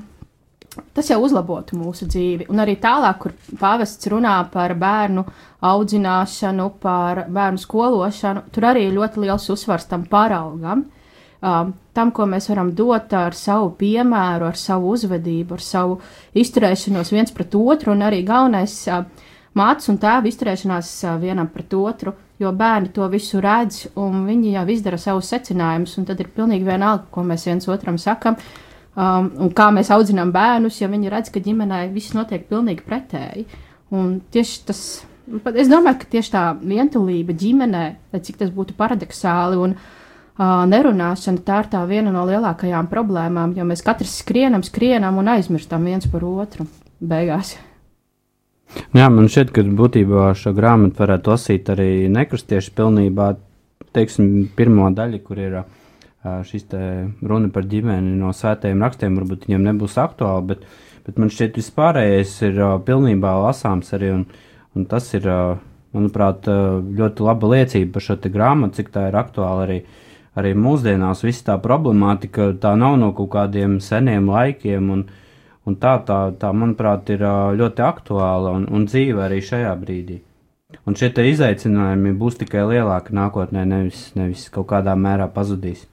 tas 0.98 1.12
jau 1.12 1.20
uzlabotu 1.26 1.78
mūsu 1.78 2.10
dzīvi. 2.10 2.50
Un 2.50 2.64
arī 2.64 2.78
tālāk, 2.82 3.22
kur 3.22 3.36
pāvests 3.62 4.10
runā 4.10 4.40
par 4.54 4.74
bērnu 4.80 5.28
audzināšanu, 5.68 6.70
par 6.82 7.28
bērnu 7.34 7.62
skološanu, 7.62 8.48
tur 8.54 8.70
arī 8.72 8.88
ļoti 8.94 9.28
liels 9.28 9.50
uzsvars 9.54 9.86
tam 9.92 10.08
paraugam 10.10 10.86
um, 10.86 10.97
tam, 11.40 12.12
ko 12.12 12.26
mēs 12.26 12.50
varam 12.50 12.72
dot 12.76 13.14
ar 13.14 13.36
savu 13.38 13.72
piemēru, 13.78 14.48
ar 14.50 14.58
savu 14.58 14.96
uzvedību, 14.96 15.58
ar 15.58 15.64
savu 15.64 16.00
izturēšanos 16.34 17.14
viens 17.14 17.34
pret 17.36 17.56
otru, 17.58 17.94
un 17.94 18.06
arī 18.08 18.24
galvenais. 18.26 18.80
Uh, 18.88 19.26
mātes 19.58 19.90
un 19.92 20.00
tēva 20.02 20.30
izturēšanās 20.30 20.92
vienam 21.22 21.50
pret 21.54 21.74
otru, 21.78 22.14
jo 22.42 22.52
bērni 22.54 22.92
to 22.94 23.08
visu 23.12 23.42
redz 23.44 23.88
un 23.98 24.26
viņi 24.28 24.56
jau 24.58 24.66
izdara 24.74 25.00
savus 25.02 25.32
secinājumus, 25.34 25.98
un 26.00 26.08
tad 26.10 26.22
ir 26.22 26.32
pilnīgi 26.36 26.68
vienalga, 26.68 27.08
ko 27.12 27.26
mēs 27.26 27.48
viens 27.50 27.70
otram 27.72 28.00
sakam. 28.02 28.38
Um, 28.98 29.30
un 29.46 29.52
kā 29.54 29.70
mēs 29.74 29.92
audzinām 29.94 30.32
bērnus, 30.34 30.80
ja 30.82 30.90
viņi 30.90 31.12
redz, 31.14 31.30
ka 31.34 31.42
ģimenē 31.44 31.84
viss 31.94 32.16
notiek 32.18 32.48
pilnīgi 32.50 32.86
pretēji. 32.86 33.46
Un 33.94 34.18
tieši 34.34 34.64
tas, 34.68 34.82
es 35.54 35.70
domāju, 35.70 36.02
ka 36.02 36.10
tieši 36.16 36.34
tā 36.34 36.46
vientulība 36.58 37.36
ģimenē, 37.38 37.84
cik 38.18 38.42
tas 38.42 38.50
būtu 38.54 38.74
paradoxāli 38.78 39.60
un 39.62 39.76
uh, 39.76 39.94
nerunāšana, 40.38 41.42
tā 41.46 41.62
ir 41.64 41.72
tā 41.72 41.84
viena 41.90 42.12
no 42.14 42.26
lielākajām 42.30 42.90
problēmām, 42.92 43.56
jo 43.58 43.66
mēs 43.66 43.82
katrs 43.86 44.20
skrienam, 44.22 44.64
skrienam 44.66 45.18
un 45.18 45.32
aizmirstam 45.34 45.88
viens 45.88 46.06
par 46.12 46.26
otru 46.28 46.68
beigās. 47.02 47.56
Jā, 48.94 49.08
man 49.10 49.30
šķiet, 49.32 49.54
ka 49.56 49.64
būtībā 49.64 50.30
šo 50.38 50.52
grāmatu 50.56 51.02
varētu 51.02 51.32
lasīt 51.32 51.70
arī 51.72 51.92
nekristieši 52.12 52.74
pilnībā. 52.78 53.36
Teiksim, 53.96 54.50
pirmo 54.54 54.90
daļu, 54.94 55.22
kur 55.26 55.40
ir 55.42 55.56
šis 56.46 56.68
runa 57.24 57.50
par 57.54 57.66
ģimeni 57.72 58.18
no 58.20 58.34
svētajiem 58.36 58.84
rakstiem, 58.84 59.16
varbūt 59.18 59.48
viņiem 59.48 59.64
nebūs 59.70 59.96
aktuāli, 60.02 60.50
bet, 60.52 60.66
bet 61.08 61.22
man 61.22 61.32
šķiet, 61.34 61.58
vispārējais 61.58 62.34
ir 62.50 62.60
pilnībā 62.86 63.38
lasāms 63.46 63.94
arī. 63.96 64.12
Un, 64.20 64.26
un 64.76 64.86
tas 64.92 65.08
ir, 65.18 65.26
manuprāt, 65.96 66.46
ļoti 67.00 67.26
laba 67.26 67.54
liecība 67.56 67.96
par 67.96 68.06
šo 68.06 68.20
grāmatu, 68.28 68.82
cik 68.82 68.92
tā 68.94 69.08
ir 69.10 69.18
aktuāla 69.18 69.64
arī, 69.66 69.80
arī 70.38 70.54
mūsdienās. 70.58 71.26
Visa 71.26 71.52
tā 71.52 71.62
problemātika 71.62 72.52
tā 72.62 72.76
nav 72.80 73.00
no 73.02 73.14
kaut 73.18 73.34
kādiem 73.36 73.80
seniem 73.84 74.30
laikiem. 74.32 74.92
Un, 74.94 75.08
Un 75.68 75.76
tā, 75.76 75.98
tā, 76.08 76.18
tā, 76.40 76.54
manuprāt, 76.56 77.10
ir 77.12 77.26
ļoti 77.60 77.84
aktuāla 77.84 78.54
un, 78.56 78.70
un 78.72 78.86
dzīva 78.88 79.26
arī 79.26 79.42
šajā 79.44 79.74
brīdī. 79.82 80.22
Un 80.88 80.96
šie 80.96 81.10
izaicinājumi 81.12 82.14
būs 82.16 82.40
tikai 82.40 82.64
lielāki 82.70 83.16
nākotnē, 83.16 83.66
nevis, 83.68 84.06
nevis 84.16 84.46
kaut 84.54 84.70
kādā 84.72 84.96
mērā 84.96 85.28
pazudīs. 85.32 85.84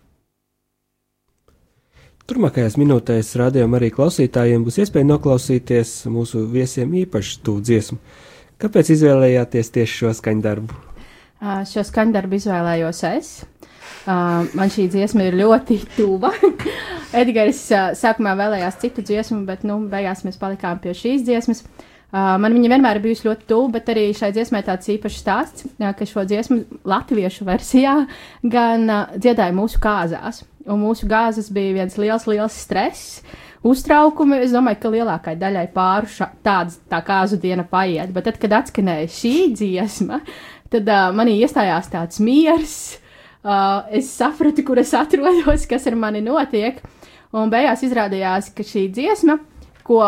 Turmākajās 2.31 2.79
minūtēs 2.81 3.35
rādījumam 3.37 3.75
arī 3.81 3.91
klausītājiem 3.97 4.63
būs 4.65 4.79
iespēja 4.85 5.11
noklausīties 5.11 5.97
mūsu 6.15 6.47
viesiem 6.55 6.95
īpašu 7.03 7.43
tūdu 7.45 7.67
dziesmu. 7.69 7.99
Kāpēc 8.63 8.95
izvēlējāties 8.95 9.75
tieši 9.75 10.01
šo 10.05 10.15
skaņdarbu? 10.23 10.83
Šo 11.69 11.83
skaņdarbu 11.91 12.39
izvēlējos 12.39 13.03
es. 13.11 13.35
Uh, 13.43 13.74
man 14.07 14.73
šī 14.73 14.88
dziesma 14.93 15.29
ir 15.29 15.38
ļoti 15.38 15.79
tuva. 15.97 16.33
Edgars 17.23 17.61
uh, 17.71 17.93
sākumā 17.97 18.35
vēlējās 18.38 18.79
citu 18.83 19.05
dziesmu, 19.07 19.45
bet 19.49 19.64
nu, 19.67 19.79
beigās 19.91 20.25
mēs 20.26 20.38
palikām 20.41 20.81
pie 20.83 20.95
šīs 20.97 21.25
dziesmas. 21.26 21.62
Uh, 22.14 22.37
man 22.38 22.55
viņa 22.55 22.71
vienmēr 22.71 22.99
ir 22.99 23.05
bijusi 23.09 23.26
ļoti 23.26 23.47
tuva, 23.50 23.73
bet 23.75 23.88
arī 23.91 24.09
šai 24.14 24.31
dziesmai 24.35 24.62
tāds 24.67 24.91
īpašs 24.93 25.21
stāsts, 25.23 25.69
uh, 25.79 25.91
ka 25.97 26.07
šo 26.07 26.23
dziesmu 26.31 26.61
latviešu 26.87 27.47
versijā 27.47 27.95
gan 28.43 28.85
uh, 28.91 29.17
dziedāja 29.19 29.55
mūsu 29.57 29.81
kāzās. 29.83 30.45
Un 30.64 30.81
mūsu 30.81 31.09
gāzes 31.11 31.50
bija 31.53 31.75
viens 31.81 31.99
liels, 32.00 32.29
liels 32.31 32.55
stress. 32.67 33.19
Uztraukumi, 33.64 34.43
es 34.45 34.53
domāju, 34.53 34.79
ka 34.83 34.93
lielākajai 34.93 35.41
daļai 35.41 35.64
pāru 35.75 36.11
ša, 36.12 36.29
tāds, 36.45 36.79
tā 36.91 37.00
kāzu 37.05 37.38
diena 37.41 37.64
paiet, 37.69 38.12
bet 38.12 38.29
tad, 38.29 38.38
kad 38.43 38.59
atskanēja 38.61 39.09
šī 39.12 39.35
dziesma, 39.57 40.21
tad 40.73 40.91
uh, 40.91 41.09
manī 41.17 41.38
iestājās 41.41 41.91
tāds 41.93 42.21
miers, 42.23 42.76
uh, 43.45 43.85
es 43.95 44.11
sapratu, 44.17 44.65
kur 44.67 44.81
es 44.83 44.95
atrodos, 44.97 45.69
kas 45.71 45.87
ar 45.91 45.99
mani 46.01 46.25
notiek. 46.25 46.81
Un 47.35 47.51
beigās 47.51 47.83
izrādījās, 47.83 48.53
ka 48.55 48.63
šī 48.67 48.89
dziesma, 48.95 49.41
ko 49.87 50.01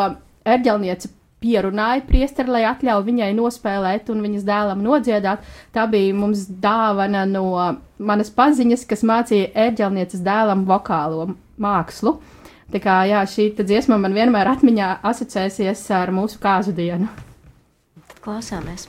erģelniece 0.47 1.11
pierunāja 1.43 2.05
priesteri, 2.07 2.53
lai 2.55 2.63
atļautu 2.69 3.07
viņai 3.11 3.33
nospēlēt 3.37 4.11
un 4.13 4.23
viņas 4.25 4.47
dēlam 4.47 4.83
nodziedāt, 4.85 5.45
tā 5.75 5.87
bija 5.91 6.15
mums 6.17 6.47
dāvana 6.63 7.27
no 7.29 7.51
manas 7.99 8.33
paziņas, 8.35 8.87
kas 8.89 9.05
mācīja 9.07 9.53
erģelnieces 9.67 10.25
dēlam 10.27 10.65
vokālo 10.69 11.33
mākslu. 11.61 12.17
Tā 12.73 12.83
kā 12.83 13.01
jā, 13.07 13.23
šī 13.31 13.53
dziesma 13.61 13.99
man 14.03 14.17
vienmēr 14.17 14.51
atmiņā 14.57 14.97
asociēsies 15.07 15.87
ar 15.95 16.15
mūsu 16.15 16.43
kāzu 16.43 16.75
dienu. 16.75 17.11
Klausāmies! 18.25 18.89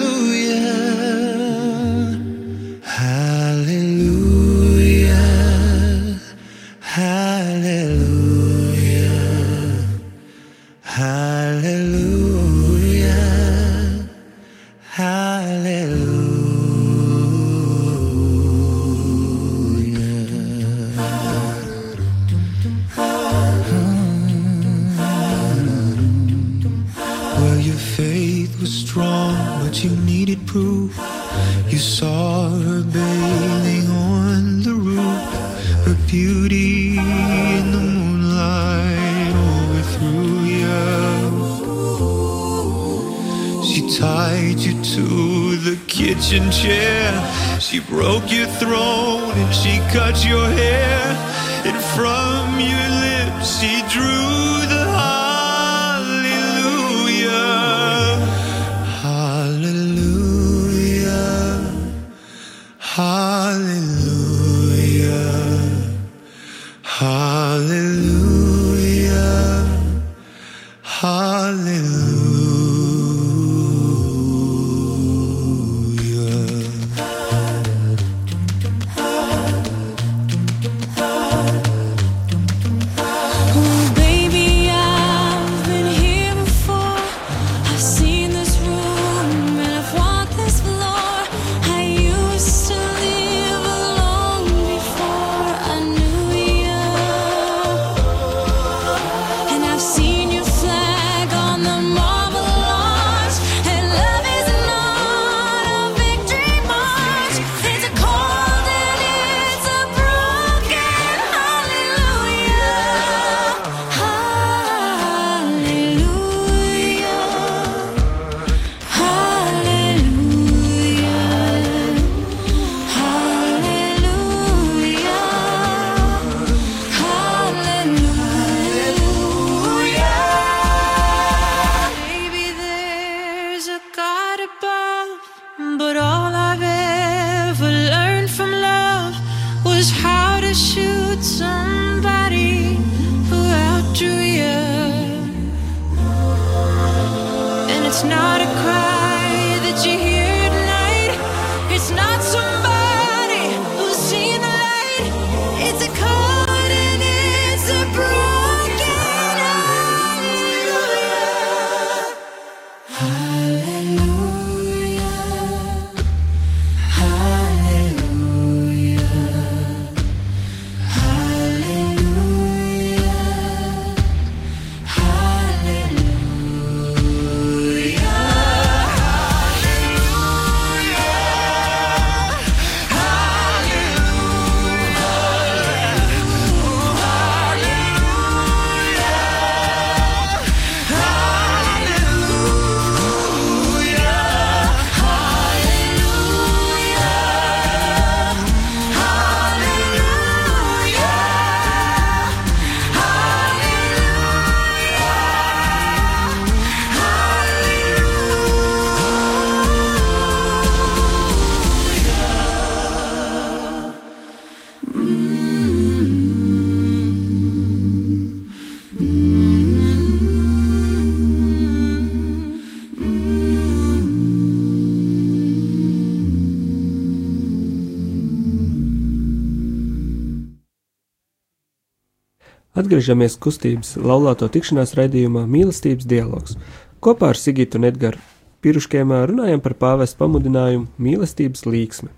Atgriežamies 232.91 233.37
kustības 233.39 233.93
laulāto 234.03 234.49
tikšanās 234.51 234.91
raidījumā 234.99 235.45
Mīlestības 235.47 236.03
dialogs. 236.11 236.57
Kopā 236.99 237.29
ar 237.31 237.37
Sigitu 237.39 237.79
un 237.79 237.85
Edgars 237.87 238.19
Piruškiem 238.59 239.13
runājam 239.29 239.61
par 239.63 239.77
pāvesta 239.79 240.19
pamudinājumu 240.19 240.89
mīlestības 240.99 241.63
līksmi. 241.63 242.09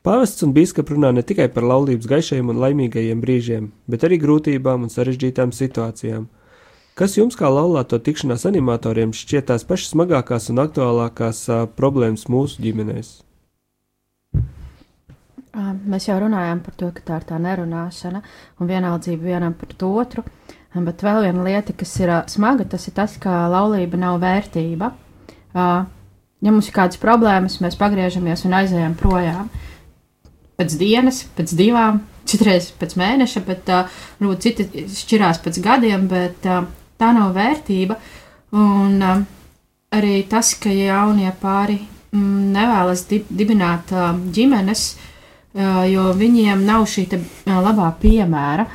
Pāvests 0.00 0.46
un 0.46 0.54
biskupi 0.56 0.96
runā 0.96 1.10
ne 1.12 1.20
tikai 1.20 1.50
par 1.52 1.66
laulības 1.68 2.08
gaišajiem 2.08 2.54
un 2.54 2.62
laimīgajiem 2.62 3.20
brīžiem, 3.20 3.66
bet 3.84 4.06
arī 4.08 4.16
grūtībām 4.22 4.86
un 4.88 4.94
sarežģītām 4.94 5.52
situācijām. 5.52 6.24
Kas 6.96 7.18
jums, 7.20 7.36
kā 7.36 7.52
laulāto 7.52 8.00
tikšanās 8.00 8.48
animatoriem, 8.48 9.12
šķiet 9.12 9.50
tās 9.52 9.68
pašas 9.68 9.92
smagākās 9.92 10.48
un 10.54 10.64
aktuālākās 10.64 11.44
ā, 11.52 11.60
problēmas 11.76 12.30
mūsu 12.32 12.64
ģimenēs? 12.64 13.18
Mēs 15.52 16.06
jau 16.08 16.14
runājām 16.16 16.62
par 16.64 16.76
to, 16.80 16.86
ka 16.96 17.02
tā 17.04 17.16
ir 17.20 17.24
tā 17.28 17.38
nerunāšana 17.42 18.22
un 18.56 18.68
vienaldzība 18.70 19.34
vienam 19.34 19.52
pret 19.56 19.82
otru. 19.84 20.24
Bet 20.72 21.04
vēl 21.04 21.26
viena 21.26 21.42
lieta, 21.44 21.74
kas 21.76 21.92
ir 22.00 22.12
smaga, 22.32 22.64
tas 22.64 22.88
ir 22.88 22.94
tas, 22.96 23.18
ka 23.20 23.42
laulība 23.52 24.00
nav 24.00 24.16
vērtība. 24.22 24.88
Ja 25.52 26.54
mums 26.54 26.70
ir 26.70 26.76
kādas 26.78 26.96
problēmas, 27.02 27.58
mēs 27.60 27.76
pagriežamies 27.76 28.46
un 28.48 28.56
aizējām 28.62 28.96
projām. 28.96 29.52
Pēc 30.56 30.78
dienas, 30.80 31.20
pēc 31.36 31.52
divām, 31.58 32.00
citreiz 32.24 32.70
pēc 32.80 32.96
mēneša, 32.96 33.44
bet 33.44 33.68
varbūt 33.68 34.48
citi 34.48 34.86
šķirās 34.88 35.44
pēc 35.44 35.60
gadiem, 35.60 36.08
bet 36.08 36.40
tā 36.40 37.12
nav 37.12 37.36
vērtība. 37.36 38.00
Un 38.56 39.04
arī 39.92 40.16
tas, 40.32 40.56
ka 40.56 40.72
jaunie 40.72 41.28
pāri 41.44 41.76
mm, 42.16 42.52
nevēlas 42.56 43.04
di 43.10 43.20
dibināt 43.28 43.92
ģimenes, 44.32 44.90
uh, 44.92 45.08
jo 45.54 46.08
viņiem 46.16 46.64
nav 46.64 46.86
šī 46.88 47.06
labā 47.46 47.90
piemēra 48.00 48.66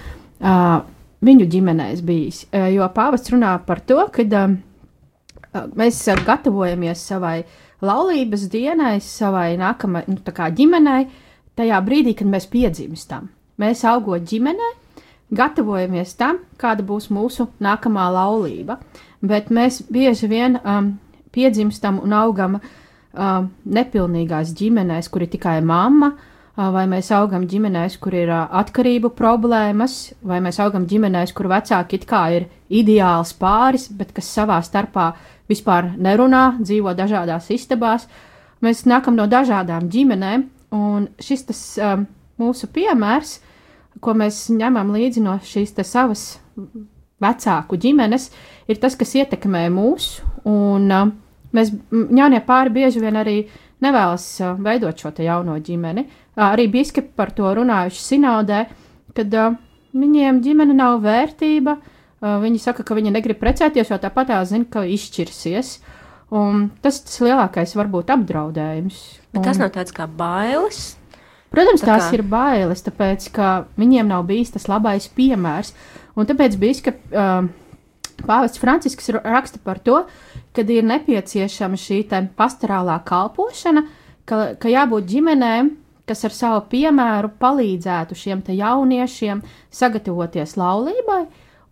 viņu 1.26 1.48
ģimenēs 1.50 2.04
bijis. 2.06 2.44
Jo 2.54 2.90
pāvests 2.94 3.34
runā 3.34 3.56
par 3.66 3.82
to, 3.82 4.04
ka 4.14 4.26
mēs 5.78 6.04
gatavojamies 6.26 7.02
savai 7.02 7.40
laulības 7.82 8.48
dienai, 8.54 9.00
savai 9.02 9.56
nākamajai 9.58 10.14
nu, 10.14 10.22
ģimenei, 10.60 11.08
tajā 11.58 11.82
brīdī, 11.86 12.14
kad 12.18 12.30
mēs 12.30 12.46
piedzimstam. 12.50 13.32
Mēs 13.58 13.82
augot 13.90 14.22
ģimenē, 14.30 14.72
gatavojamies 15.34 16.14
tam, 16.18 16.44
kāda 16.62 16.86
būs 16.86 17.10
mūsu 17.10 17.50
nākamā 17.60 18.06
laulība. 18.14 18.78
Bet 19.22 19.50
mēs 19.50 19.82
bieži 19.90 20.30
vien 20.30 20.60
um, 20.62 21.00
piedzimstam 21.34 21.98
un 22.06 22.14
augam 22.14 22.60
um, 22.60 23.50
nepilnīgās 23.66 24.54
ģimenēs, 24.58 25.10
kur 25.10 25.26
ir 25.26 25.32
tikai 25.34 25.58
mamma, 25.66 26.14
uh, 26.14 26.27
vai 26.58 26.88
mēs 26.90 27.12
augam 27.14 27.46
ģimenēs, 27.50 28.00
kur 28.02 28.16
ir 28.18 28.32
uh, 28.34 28.48
atkarību 28.60 29.12
problēmas, 29.18 29.98
vai 30.26 30.40
mēs 30.42 30.58
augam 30.64 30.88
ģimenēs, 30.90 31.34
kur 31.38 31.50
vecāki 31.52 32.00
it 32.00 32.08
kā 32.10 32.24
ir 32.34 32.48
ideāls 32.74 33.36
pāris, 33.38 33.88
bet 33.94 34.14
kas 34.16 34.32
savā 34.34 34.58
starpā 34.66 35.12
vispār 35.50 35.92
nerunā, 36.02 36.58
dzīvo 36.58 36.96
dažādās 36.98 37.52
istabās. 37.54 38.08
Mēs 38.66 38.88
nākam 38.90 39.16
no 39.20 39.28
dažādām 39.30 39.86
ģimenēm, 39.94 40.48
un 40.74 41.08
šis 41.22 41.46
tas 41.52 41.62
um, 41.78 42.08
mūsu 42.42 42.70
piemērs, 42.74 43.38
ko 44.02 44.18
mēs 44.18 44.48
ņemam 44.54 44.90
līdzi 44.96 45.24
no 45.26 45.38
šīs 45.46 45.78
savas 45.86 46.26
vecāku 47.22 47.78
ģimenes, 47.82 48.32
ir 48.70 48.82
tas, 48.82 48.98
kas 48.98 49.14
ietekmē 49.22 49.68
mūs. 49.74 50.18
Un, 50.50 50.90
uh, 50.90 51.14
mēs 51.54 51.72
jaunie 51.94 52.42
pāri 52.46 52.74
bieži 52.82 53.02
vien 53.04 53.22
arī 53.22 53.38
nevēlas 53.84 54.26
veidot 54.64 54.98
šo 54.98 55.12
jauno 55.24 55.58
ģimeni. 55.60 56.08
Arī 56.38 56.68
biskupi 56.72 57.12
par 57.18 57.32
to 57.32 57.50
runājuši 57.58 58.02
sinodē, 58.04 58.64
kad 59.18 59.34
viņiem 59.98 60.42
ģimene 60.46 60.76
nav 60.78 61.00
vērtība. 61.06 61.78
Viņi 62.22 62.60
saka, 62.62 62.82
ka 62.84 62.96
viņi 62.98 63.12
negrib 63.14 63.38
precēties, 63.42 63.92
jo 63.94 63.98
tāpat 64.02 64.32
tā 64.32 64.40
zina, 64.50 64.66
ka 64.70 64.82
izšķirsies. 64.90 65.76
Un 66.34 66.70
tas 66.84 66.98
tas 67.06 67.20
lielākais 67.24 67.76
varbūt 67.78 68.10
apdraudējums. 68.16 68.98
Bet 69.34 69.46
tas 69.46 69.60
nav 69.62 69.70
tāds 69.76 69.94
kā 69.96 70.08
bailes. 70.10 70.96
Protams, 71.54 71.80
Tā 71.82 71.94
tās 71.94 72.10
kā- 72.10 72.18
ir 72.18 72.24
bailes, 72.28 72.82
tāpēc 72.84 73.30
ka 73.32 73.52
viņiem 73.80 74.10
nav 74.10 74.26
bijis 74.28 74.52
tas 74.52 74.66
labais 74.68 75.08
piemērs. 75.08 75.72
Un 76.18 76.26
tāpēc 76.28 76.58
bija, 76.60 76.82
ka 76.90 76.92
uh, 77.16 77.48
Pāvests 78.18 78.58
Francisks 78.60 79.08
raksta 79.14 79.60
par 79.64 79.78
to, 79.80 80.02
ka 80.58 80.66
ir 80.74 80.86
nepieciešama 80.90 81.78
šī 81.78 82.04
pastorālā 82.38 82.98
kalpošana, 83.06 83.86
ka, 84.26 84.56
ka 84.58 84.72
jābūt 84.72 85.06
ģimenēm, 85.12 85.76
kas 86.08 86.24
ar 86.26 86.34
savu 86.34 86.62
piemēru 86.72 87.34
palīdzētu 87.40 88.16
šiem 88.16 88.44
jauniešiem 88.48 89.44
sagatavoties 89.70 90.56
laulībai 90.58 91.26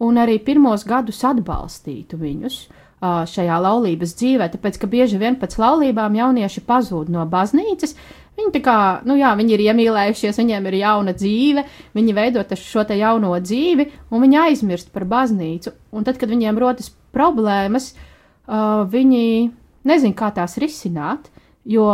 un 0.06 0.20
arī 0.20 0.38
pirmos 0.44 0.84
gadus 0.86 1.24
atbalstītu 1.24 2.20
viņus 2.20 2.66
šajā 3.06 3.58
laulības 3.62 4.16
dzīvē, 4.18 4.50
tāpēc 4.54 4.80
ka 4.82 4.88
bieži 4.90 5.20
vien 5.22 5.36
pēc 5.40 5.58
laulībām 5.62 6.16
jaunieši 6.16 6.64
pazūd 6.66 7.12
no 7.14 7.26
baznīcas. 7.30 7.94
Viņi, 8.36 8.52
tā 8.52 8.62
kā, 8.64 8.78
nu 9.08 9.16
jā, 9.16 9.30
viņi 9.38 9.54
ir 9.56 9.62
iemīlējušies, 9.70 10.40
viņiem 10.42 10.66
ir 10.68 10.78
jauna 10.82 11.14
dzīve, 11.16 11.64
viņi 11.96 12.16
veido 12.18 12.44
šo 12.60 12.84
te 12.88 12.98
jauno 13.00 13.32
dzīvi, 13.40 13.86
un 14.12 14.26
viņi 14.26 14.42
aizmirst 14.42 14.92
par 14.96 15.06
baznīcu. 15.08 15.72
Un 15.96 16.08
tad, 16.08 16.18
kad 16.20 16.34
viņiem 16.34 16.60
rodas 16.60 16.90
problēmas, 17.16 17.94
uh, 17.94 18.15
viņi 18.48 19.26
nezin, 19.90 20.14
kā 20.18 20.32
tās 20.36 20.58
risināt, 20.62 21.30
jo 21.66 21.88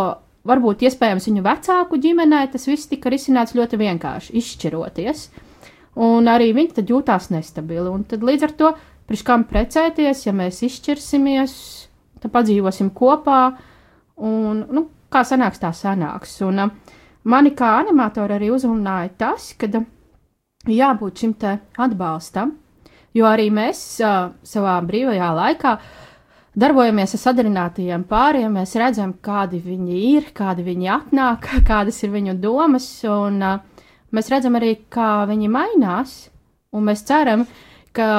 varbūt 0.48 0.86
iespējams 0.88 1.28
viņu 1.30 1.44
vecāku 1.46 2.00
ģimenē 2.02 2.46
tas 2.54 2.66
viss 2.70 2.90
tika 2.90 3.12
risināts 3.14 3.56
ļoti 3.58 3.80
vienkārši, 3.82 4.36
izšķiroties. 4.42 5.28
Un 6.02 6.30
arī 6.32 6.54
viņi 6.56 6.78
tad 6.80 6.92
jūtās 6.92 7.30
nestabili. 7.34 7.90
Un 7.92 8.06
tad 8.08 8.24
līdz 8.24 8.48
ar 8.48 8.56
to, 8.58 8.72
priekš 9.10 9.26
kam 9.28 9.44
precēties, 9.50 10.26
ja 10.26 10.34
mēs 10.36 10.62
izšķirsimies, 10.68 11.54
tad 12.24 12.34
padzīvosim 12.34 12.94
kopā. 12.96 13.42
Un, 14.22 14.64
nu, 14.72 14.86
kā 15.12 15.26
sanāks, 15.28 15.60
tā 15.62 15.74
sanāks. 15.76 16.38
Un, 16.48 16.64
uh, 16.64 16.96
mani 17.28 17.52
kā 17.58 17.76
animatori 17.82 18.38
arī 18.38 18.52
uzrunāja 18.56 19.12
tas, 19.20 19.52
ka 19.60 19.68
uh, 19.82 19.88
jābūt 20.70 21.24
šim 21.24 21.34
te 21.42 21.58
atbalstam, 21.82 22.56
jo 23.18 23.28
arī 23.28 23.50
mēs 23.54 23.84
uh, 24.06 24.32
savā 24.48 24.78
brīvajā 24.88 25.32
laikā 25.38 25.76
darbojamies 26.58 27.16
ar 27.16 27.22
sadarinātajiem 27.22 28.04
pāriem, 28.10 28.58
mēs 28.60 28.76
redzam, 28.80 29.14
kādi 29.24 29.62
viņi 29.64 30.00
ir, 30.12 30.30
kādi 30.36 30.66
viņi 30.66 30.92
atnāk, 30.92 31.48
kādas 31.70 32.02
ir 32.04 32.14
viņu 32.16 32.38
domas, 32.42 32.88
un 33.08 33.40
uh, 33.46 33.86
mēs 34.16 34.32
redzam 34.34 34.58
arī, 34.60 34.76
kā 34.92 35.24
viņi 35.30 35.52
mainās, 35.52 36.18
un 36.76 36.88
mēs 36.90 37.06
ceram, 37.08 37.46
ka 37.96 38.10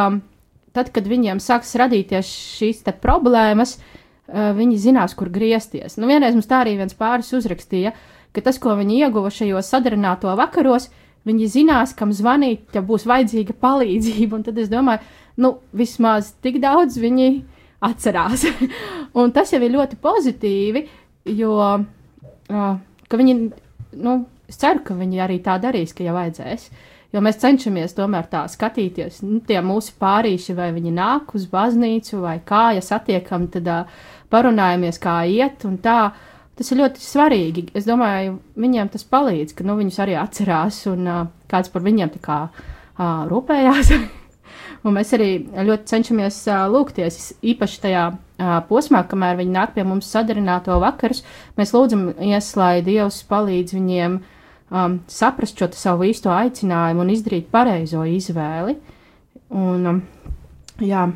tad, 0.72 0.92
kad 0.94 1.08
viņiem 1.08 1.40
sāks 1.42 1.74
radīties 1.80 2.32
šīs 2.56 2.82
problēmas, 3.02 3.76
uh, 3.78 4.50
viņi 4.56 4.80
zinās, 4.88 5.14
kur 5.18 5.28
griezties. 5.32 5.98
Nu, 6.00 6.08
vienreiz 6.08 6.36
mums 6.36 6.48
tā 6.48 6.64
arī 6.64 6.78
viens 6.80 6.96
pāris 6.96 7.32
uzrakstīja, 7.36 7.92
ka 8.32 8.40
tas, 8.40 8.56
ko 8.58 8.72
viņi 8.78 9.02
ieguva 9.04 9.28
šajos 9.28 9.68
sadarināto 9.68 10.32
vakaros, 10.40 10.88
viņi 11.28 11.48
zinās, 11.52 11.92
kam 11.94 12.14
zvanīt, 12.16 12.72
ja 12.74 12.80
būs 12.82 13.04
vajadzīga 13.06 13.54
palīdzība. 13.60 14.38
Un 14.38 14.46
tad 14.46 14.56
es 14.58 14.70
domāju, 14.72 15.04
nu, 15.36 15.58
vismaz 15.76 16.32
tik 16.42 16.56
daudz 16.64 16.96
viņi 16.98 17.28
atcerās. 17.82 18.46
un 19.20 19.34
tas 19.34 19.52
jau 19.52 19.60
ir 19.62 19.74
ļoti 19.74 19.98
pozitīvi, 20.02 20.86
jo 21.38 21.58
uh, 21.58 22.72
viņi, 23.18 23.36
nu, 24.02 24.16
es 24.48 24.58
ceru, 24.62 24.82
ka 24.86 24.96
viņi 24.98 25.22
arī 25.24 25.38
tā 25.44 25.58
darīs, 25.62 25.94
ka 25.96 26.06
jau 26.06 26.16
vajadzēs. 26.16 26.70
Jo 27.12 27.20
mēs 27.20 27.42
cenšamies 27.42 27.92
tomēr 27.92 28.24
tā 28.32 28.46
skatīties, 28.48 29.20
nu, 29.26 29.42
tie 29.44 29.58
mūsu 29.60 29.92
pārīši, 30.00 30.54
vai 30.56 30.70
viņi 30.72 30.94
nāk 30.96 31.34
uz 31.36 31.44
baznīcu, 31.50 32.22
vai 32.22 32.38
kā, 32.40 32.70
ja 32.78 32.84
satiekam, 32.84 33.50
tad 33.52 33.68
uh, 33.68 34.04
parunājamies, 34.32 35.00
kā 35.02 35.22
iet, 35.28 35.66
un 35.68 35.80
tā. 35.82 36.12
Tas 36.52 36.68
ir 36.68 36.82
ļoti 36.82 37.00
svarīgi. 37.00 37.62
Es 37.76 37.86
domāju, 37.88 38.34
viņiem 38.60 38.90
tas 38.92 39.06
palīdz, 39.08 39.54
ka 39.56 39.64
nu, 39.64 39.76
viņus 39.78 40.00
arī 40.04 40.18
atcerās, 40.20 40.82
un 40.90 41.08
uh, 41.08 41.22
kāds 41.48 41.72
par 41.72 41.84
viņiem 41.84 42.12
tā 42.16 42.20
kā 42.24 42.40
uh, 42.48 43.22
rūpējās. 43.28 43.94
Un 44.82 44.96
mēs 44.96 45.12
arī 45.14 45.30
ļoti 45.68 45.86
cenšamies 45.92 46.40
uh, 46.50 46.64
lūgties, 46.72 47.18
īpaši 47.52 47.82
tajā 47.84 48.04
uh, 48.10 48.54
posmā, 48.66 49.04
kamēr 49.06 49.38
viņi 49.38 49.54
nāk 49.54 49.76
pie 49.76 49.84
mums 49.86 50.10
sadarināto 50.10 50.78
vakarus. 50.82 51.22
Mēs 51.58 51.74
lūdzam, 51.76 52.08
ies, 52.18 52.48
lai 52.58 52.80
Dievs 52.82 53.20
palīdz 53.30 53.76
viņiem 53.78 54.16
um, 54.18 54.96
saprast 55.06 55.62
šo 55.62 55.70
savu 55.78 56.08
īsto 56.10 56.32
aicinājumu 56.34 57.04
un 57.04 57.12
izdarīt 57.14 57.46
pareizo 57.54 58.02
izvēli. 58.10 58.74
Un, 59.52 59.86
um, 59.86 60.02
jā, 60.82 61.06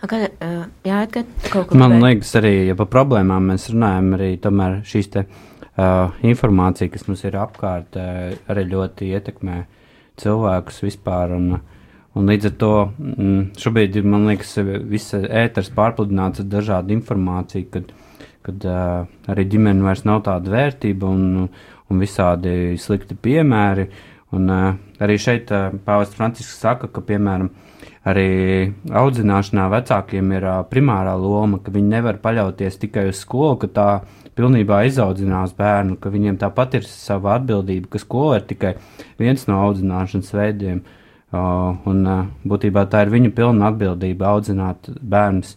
Kad, 0.00 0.30
uh, 0.40 0.62
jā, 0.86 1.02
kad 1.12 1.28
kaut 1.50 1.66
ko 1.68 1.76
Man 1.76 1.92
gribēji? 1.92 2.04
liekas, 2.06 2.30
arī 2.40 2.52
ja 2.70 2.76
par 2.78 2.86
problēmām 2.88 3.50
mēs 3.52 3.66
runājam, 3.68 4.14
arī 4.16 4.30
tomēr 4.40 4.78
šīs 4.88 5.10
te, 5.12 5.26
uh, 5.76 6.14
informācija, 6.24 6.88
kas 6.92 7.04
mums 7.08 7.24
ir 7.28 7.36
apkārt, 7.36 7.98
uh, 8.00 8.30
arī 8.48 8.64
ļoti 8.70 9.10
ietekmē 9.18 9.58
cilvēkus 10.22 10.80
vispār. 10.86 11.34
Un, 11.36 11.58
un 12.18 12.30
līdz 12.30 12.50
ar 12.50 12.54
to 12.58 12.72
mm, 12.90 13.40
šobrīd 13.60 13.98
ir, 14.00 14.06
liekas, 14.26 14.56
visa 14.90 15.20
ēters 15.42 15.70
pārpludināts 15.76 16.42
ar 16.42 16.48
dažādu 16.50 16.94
informāciju, 16.96 17.68
kad, 17.74 17.92
kad 18.46 18.66
uh, 18.66 19.08
arī 19.30 19.46
ģimene 19.52 19.86
vairs 19.86 20.04
nav 20.08 20.24
tāda 20.26 20.50
vērtība 20.52 21.10
un, 21.10 21.48
un 21.90 22.02
visādi 22.02 22.76
slikti 22.82 23.14
piemēri. 23.14 23.88
Un, 24.34 24.46
uh, 24.50 24.78
arī 25.02 25.18
šeit 25.22 25.50
uh, 25.54 25.74
Pāvests 25.86 26.18
Francisks 26.18 26.58
saka, 26.62 26.90
ka, 26.90 27.02
piemēram, 27.06 27.50
arī 28.10 28.28
audzināšanā 28.96 29.66
vecākiem 29.70 30.30
ir 30.34 30.46
uh, 30.46 30.60
primārā 30.70 31.16
loma, 31.18 31.58
ka 31.62 31.74
viņi 31.74 31.94
nevar 31.94 32.18
paļauties 32.22 32.78
tikai 32.82 33.08
uz 33.10 33.22
skolu, 33.22 33.58
ka 33.62 33.70
tā 33.74 33.90
pilnībā 34.38 34.84
izaudzinās 34.88 35.52
bērnu, 35.58 35.98
ka 36.00 36.10
viņiem 36.10 36.38
tāpat 36.40 36.78
ir 36.78 36.86
sava 36.86 37.36
atbildība, 37.38 37.90
ka 37.92 38.02
skola 38.02 38.38
ir 38.38 38.46
tikai 38.50 38.78
viens 39.20 39.46
no 39.50 39.58
audzināšanas 39.66 40.34
veidiem. 40.34 40.80
Uh, 40.80 40.96
un 41.32 42.06
uh, 42.06 42.22
būtībā 42.46 42.86
tā 42.90 43.04
ir 43.04 43.12
viņu 43.12 43.32
pilna 43.36 43.70
atbildība 43.70 44.32
audzināt 44.32 44.90
bērnus. 45.00 45.56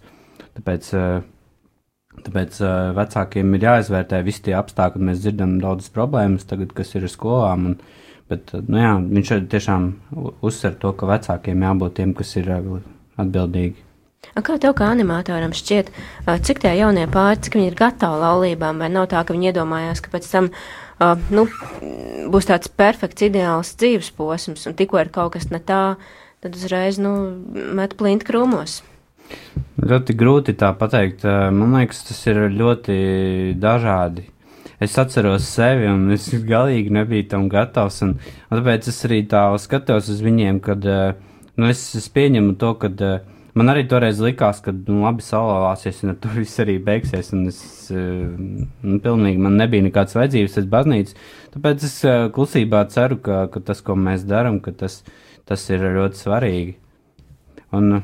Tāpēc, 0.54 0.90
uh, 0.98 2.20
tāpēc 2.26 2.60
uh, 2.62 2.92
vecākiem 2.98 3.56
ir 3.58 3.68
jāizvērtē 3.68 4.22
visi 4.26 4.46
tie 4.48 4.58
apstākļi. 4.60 5.08
Mēs 5.10 5.24
dzirdam 5.24 5.58
daudzas 5.64 5.94
problēmas, 5.94 6.46
tagad, 6.50 6.76
kas 6.78 6.94
ir 6.94 7.08
ar 7.08 7.14
skolām. 7.14 7.72
Un, 7.72 8.12
bet, 8.30 8.54
nu, 8.68 8.78
jā, 8.82 8.94
viņš 9.02 9.34
arī 9.36 9.50
tiešām 9.56 9.90
uzsver 10.46 10.78
to, 10.82 10.94
ka 10.98 11.10
vecākiem 11.10 11.66
jābūt 11.66 11.98
tiem, 12.02 12.14
kas 12.18 12.38
ir 12.38 12.54
atbildīgi. 12.54 13.90
Kā 14.34 14.56
tev 14.58 14.72
kā 14.78 14.88
animatoram 14.88 15.52
šķiet, 15.54 15.90
cik 16.48 16.62
tie 16.64 16.72
jaunie 16.78 17.04
pāri, 17.12 17.42
cik 17.44 17.58
viņi 17.58 17.68
ir 17.70 17.76
gatavi 17.78 18.22
laulībām, 18.22 18.80
vai 18.80 18.88
nav 18.90 19.10
tā, 19.12 19.20
ka 19.28 19.36
viņi 19.36 19.50
iedomājās, 19.52 20.00
ka 20.02 20.14
pēc 20.14 20.30
tam 20.32 20.48
uh, 20.48 20.62
nu, 21.34 21.46
būs 22.34 22.50
tāds 22.50 22.70
perfekts, 22.70 23.26
ideāls 23.26 23.74
dzīves 23.80 24.12
posms, 24.18 24.68
un 24.70 24.78
tikko 24.78 25.02
ir 25.02 25.12
kaut 25.14 25.36
kas 25.36 25.50
ne 25.52 25.62
tā, 25.64 25.96
tad 26.44 26.58
uzreiz 26.58 27.00
nu, 27.02 27.14
met 27.76 27.96
plinti 28.00 28.28
krūmos. 28.30 28.82
Ļoti 29.84 30.16
grūti 30.20 30.54
tā 30.60 30.74
pateikt. 30.78 31.24
Man 31.26 31.74
liekas, 31.78 32.04
tas 32.10 32.20
ir 32.30 32.46
ļoti 32.54 32.96
dažādi. 33.60 34.28
Es 34.84 34.98
atceros 35.00 35.46
sevi, 35.48 35.88
un 35.88 36.12
es 36.12 36.28
galīgi 36.34 36.92
nebiju 36.94 37.30
tam 37.32 37.48
gatavs. 37.52 38.02
Un, 38.06 38.18
un 38.50 38.60
tāpēc 38.60 38.90
es 38.92 39.00
arī 39.08 39.22
tā 39.32 39.46
skatos 39.64 40.12
uz 40.12 40.20
viņiem, 40.24 40.60
kad 40.64 40.84
nu, 40.84 41.70
es, 41.70 41.86
es 41.98 42.10
pieņemu 42.12 42.58
to, 42.60 42.74
ka 42.82 42.92
man 43.58 43.72
arī 43.74 43.84
toreiz 43.90 44.22
likās, 44.24 44.62
ka 44.64 44.74
nu, 44.74 45.02
labi 45.04 45.26
salāsies, 45.26 46.02
un 46.04 46.14
ar 46.14 46.18
to 46.22 46.32
viss 46.38 46.62
arī 46.64 46.78
beigsies. 46.84 47.34
Es 47.34 47.92
eh, 47.94 48.00
nu, 48.00 48.98
pilnīgi 49.04 49.44
man 49.44 49.60
nebija 49.62 49.86
nekādas 49.86 50.18
vajadzības 50.18 50.58
pēc 50.60 50.72
baznīcas. 50.72 51.20
Tāpēc 51.56 51.86
es 51.90 52.00
eh, 52.08 52.24
klusībā 52.34 52.86
ceru, 52.94 53.20
ka, 53.24 53.44
ka 53.54 53.64
tas, 53.72 53.84
ko 53.86 53.98
mēs 54.00 54.26
darām, 54.30 54.62
tas, 54.80 55.02
tas 55.50 55.70
ir 55.74 55.86
ļoti 55.98 56.22
svarīgi. 56.24 56.76
Un, 57.74 57.96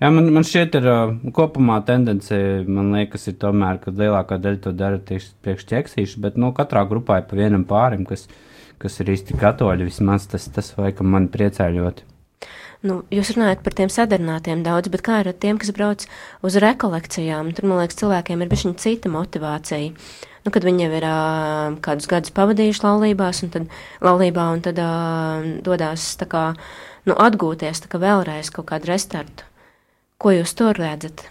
jā, 0.00 0.08
man, 0.10 0.30
man 0.34 0.46
šķiet, 0.46 0.80
ir 0.80 0.88
kopumā 1.34 1.78
tendence, 1.86 2.38
man 2.66 2.94
liekas, 2.96 3.28
ir 3.30 3.38
tomēr, 3.42 3.78
ka 3.82 3.94
lielākā 3.94 4.40
daļa 4.42 4.62
to 4.64 4.72
dara 4.74 4.98
tieši 4.98 5.36
priekš 5.44 5.68
ķeksīšu, 5.70 6.22
bet 6.24 6.40
nu, 6.40 6.50
katrā 6.56 6.82
grupā 6.90 7.20
ir 7.20 7.28
pa 7.30 7.38
vienam 7.38 7.66
pārim, 7.68 8.02
kas, 8.08 8.26
kas 8.82 8.98
ir 9.02 9.14
īsti 9.14 9.38
katoļi. 9.38 9.86
Vismaz 9.90 10.26
tas, 10.32 10.50
tas 10.50 10.74
laikam 10.80 11.14
man 11.14 11.30
priecē 11.30 11.70
ļoti. 11.76 12.10
Nu, 12.84 12.98
jūs 13.08 13.30
runājat 13.32 13.62
par 13.64 13.72
tiem 13.78 13.88
sadarinātiem 13.88 14.60
daudz, 14.60 14.90
bet 14.92 15.00
kā 15.06 15.22
ir 15.22 15.30
ar 15.30 15.36
tiem, 15.40 15.56
kas 15.56 15.72
brauc 15.72 16.02
uz 16.44 16.58
rekolekcijām? 16.60 17.54
Tur, 17.56 17.64
man 17.70 17.80
liekas, 17.80 17.96
cilvēkiem 18.02 18.44
ir 18.44 18.50
bijusi 18.50 18.74
cita 18.82 19.08
motivācija. 19.08 19.94
Nu, 20.44 20.52
kad 20.52 20.66
viņi 20.68 20.84
jau 20.84 20.90
ir 20.98 21.06
uh, 21.08 21.78
kādus 21.80 22.10
gadus 22.10 22.34
pavadījuši 22.36 22.84
laulībās, 22.84 23.40
un 23.46 23.54
tad, 23.54 23.72
laulībā, 24.04 24.50
un 24.52 24.60
tad 24.66 24.82
uh, 24.84 25.46
dodas 25.64 26.10
tā 26.20 26.28
kā, 26.28 26.44
nu, 27.08 27.16
atgūties 27.16 27.80
tā 27.86 27.88
kā 27.88 28.02
vēlreiz 28.02 28.52
kaut 28.52 28.68
kādu 28.68 28.92
restartu. 28.92 29.48
Ko 30.20 30.36
jūs 30.36 30.52
tur 30.52 30.76
redzat? 30.76 31.24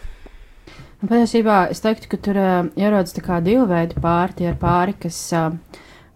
Un 1.03 1.11
Patiesībā 1.11 1.67
es 1.69 1.85
teiktu, 1.85 2.09
ka 2.09 2.17
tur 2.17 2.41
uh, 2.41 2.59
ierodas 2.81 3.13
divu 3.13 3.69
veidu 3.69 4.01
pāri. 4.01 4.39
Tie 4.39 4.49
ir 4.49 4.57
pāri, 4.57 4.97
kas 5.05 5.21
uh, 5.37 5.51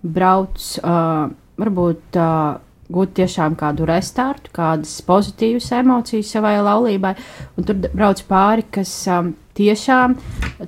brauc, 0.02 0.58
uh, 0.82 1.28
varbūt 1.62 2.18
uh, 2.18 2.58
gūt 2.94 3.14
tiešām 3.20 3.58
kādu 3.60 3.88
restartu, 3.88 4.52
kādas 4.56 4.94
pozitīvas 5.08 5.68
emocijas 5.76 6.32
savai 6.32 6.56
laulībai, 6.64 7.14
un 7.58 7.68
tur 7.68 7.82
brauc 7.92 8.22
pāri, 8.30 8.64
kas 8.72 8.92
um, 9.12 9.34
tiešām 9.58 10.16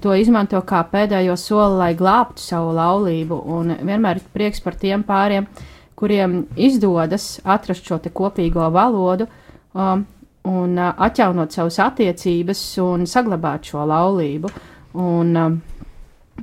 to 0.03 0.13
izmanto 0.19 0.59
kā 0.67 0.83
pēdējo 0.91 1.37
soli, 1.39 1.79
lai 1.79 1.91
glābtu 1.99 2.43
savu 2.43 2.75
laulību. 2.75 3.39
Un 3.55 3.75
vienmēr 3.79 4.19
ir 4.19 4.31
prieks 4.35 4.63
par 4.65 4.77
tiem 4.79 5.05
pāriem, 5.07 5.47
kuriem 5.99 6.41
izdodas 6.59 7.37
atrast 7.43 7.87
šo 7.87 7.99
kopīgo 8.13 8.67
valodu. 8.73 9.29
Um, 9.73 10.07
un 10.49 10.77
uh, 10.79 10.93
atjaunot 10.97 11.53
savas 11.53 11.77
attiecības 11.83 12.61
un 12.83 13.05
saglabāt 13.09 13.69
šo 13.69 13.83
laulību. 13.87 14.51
Un, 14.99 15.35
um, 15.37 15.59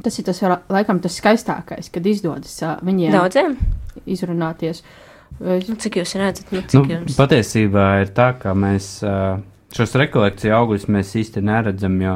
tas 0.05 0.21
ir 0.21 0.27
tas, 0.29 0.43
laikam, 0.73 1.01
tas 1.03 1.17
skaistākais, 1.19 1.91
kad 1.93 2.07
izdodas 2.07 2.55
uh, 2.63 2.77
viņiem 2.87 3.17
Daudziem? 3.17 3.57
izrunāties. 4.07 4.83
Es, 4.85 5.06
Nu, 5.41 5.77
cik 5.77 5.99
jūs 6.01 6.15
redzat? 6.17 6.49
Nu, 6.53 6.63
Nu, 6.63 6.69
cik 6.71 6.93
jums? 6.93 7.17
patiesībā 7.19 7.87
ir 8.05 8.13
tā, 8.17 8.31
ka 8.41 8.55
mēs 8.57 8.89
šos 9.77 9.95
rekolekciju 10.01 10.55
augļus 10.57 10.89
mēs 10.93 11.13
īsti 11.21 11.43
neredzam, 11.45 11.99
jo, 12.01 12.15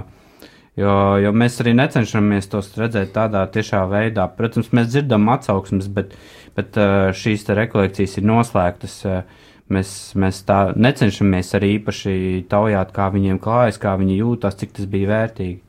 jo, 0.80 0.94
jo 1.20 1.32
mēs 1.36 1.60
arī 1.60 1.74
necenšamies 1.76 2.48
tos 2.52 2.72
redzēt 2.80 3.12
tādā 3.16 3.44
tiešā 3.52 3.84
veidā. 3.90 4.24
Protams, 4.38 4.72
mēs 4.76 4.88
dzirdam 4.94 5.28
atsauksmes, 5.34 5.90
bet, 5.92 6.16
bet 6.56 6.80
šīs 7.20 7.44
rekolekcijas 7.60 8.16
ir 8.20 8.28
noslēgtas. 8.30 8.96
Mēs, 9.70 9.90
mēs 10.18 10.40
tā 10.48 10.72
necenšamies 10.74 11.52
arī 11.54 11.76
īpaši 11.76 12.14
taujāt, 12.50 12.88
kā 12.96 13.04
viņiem 13.14 13.36
klājas, 13.38 13.76
kā 13.78 13.92
viņi 14.00 14.16
jūtas, 14.18 14.56
cik 14.58 14.72
tas 14.80 14.88
bija 14.90 15.12
vērtīgi. 15.12 15.60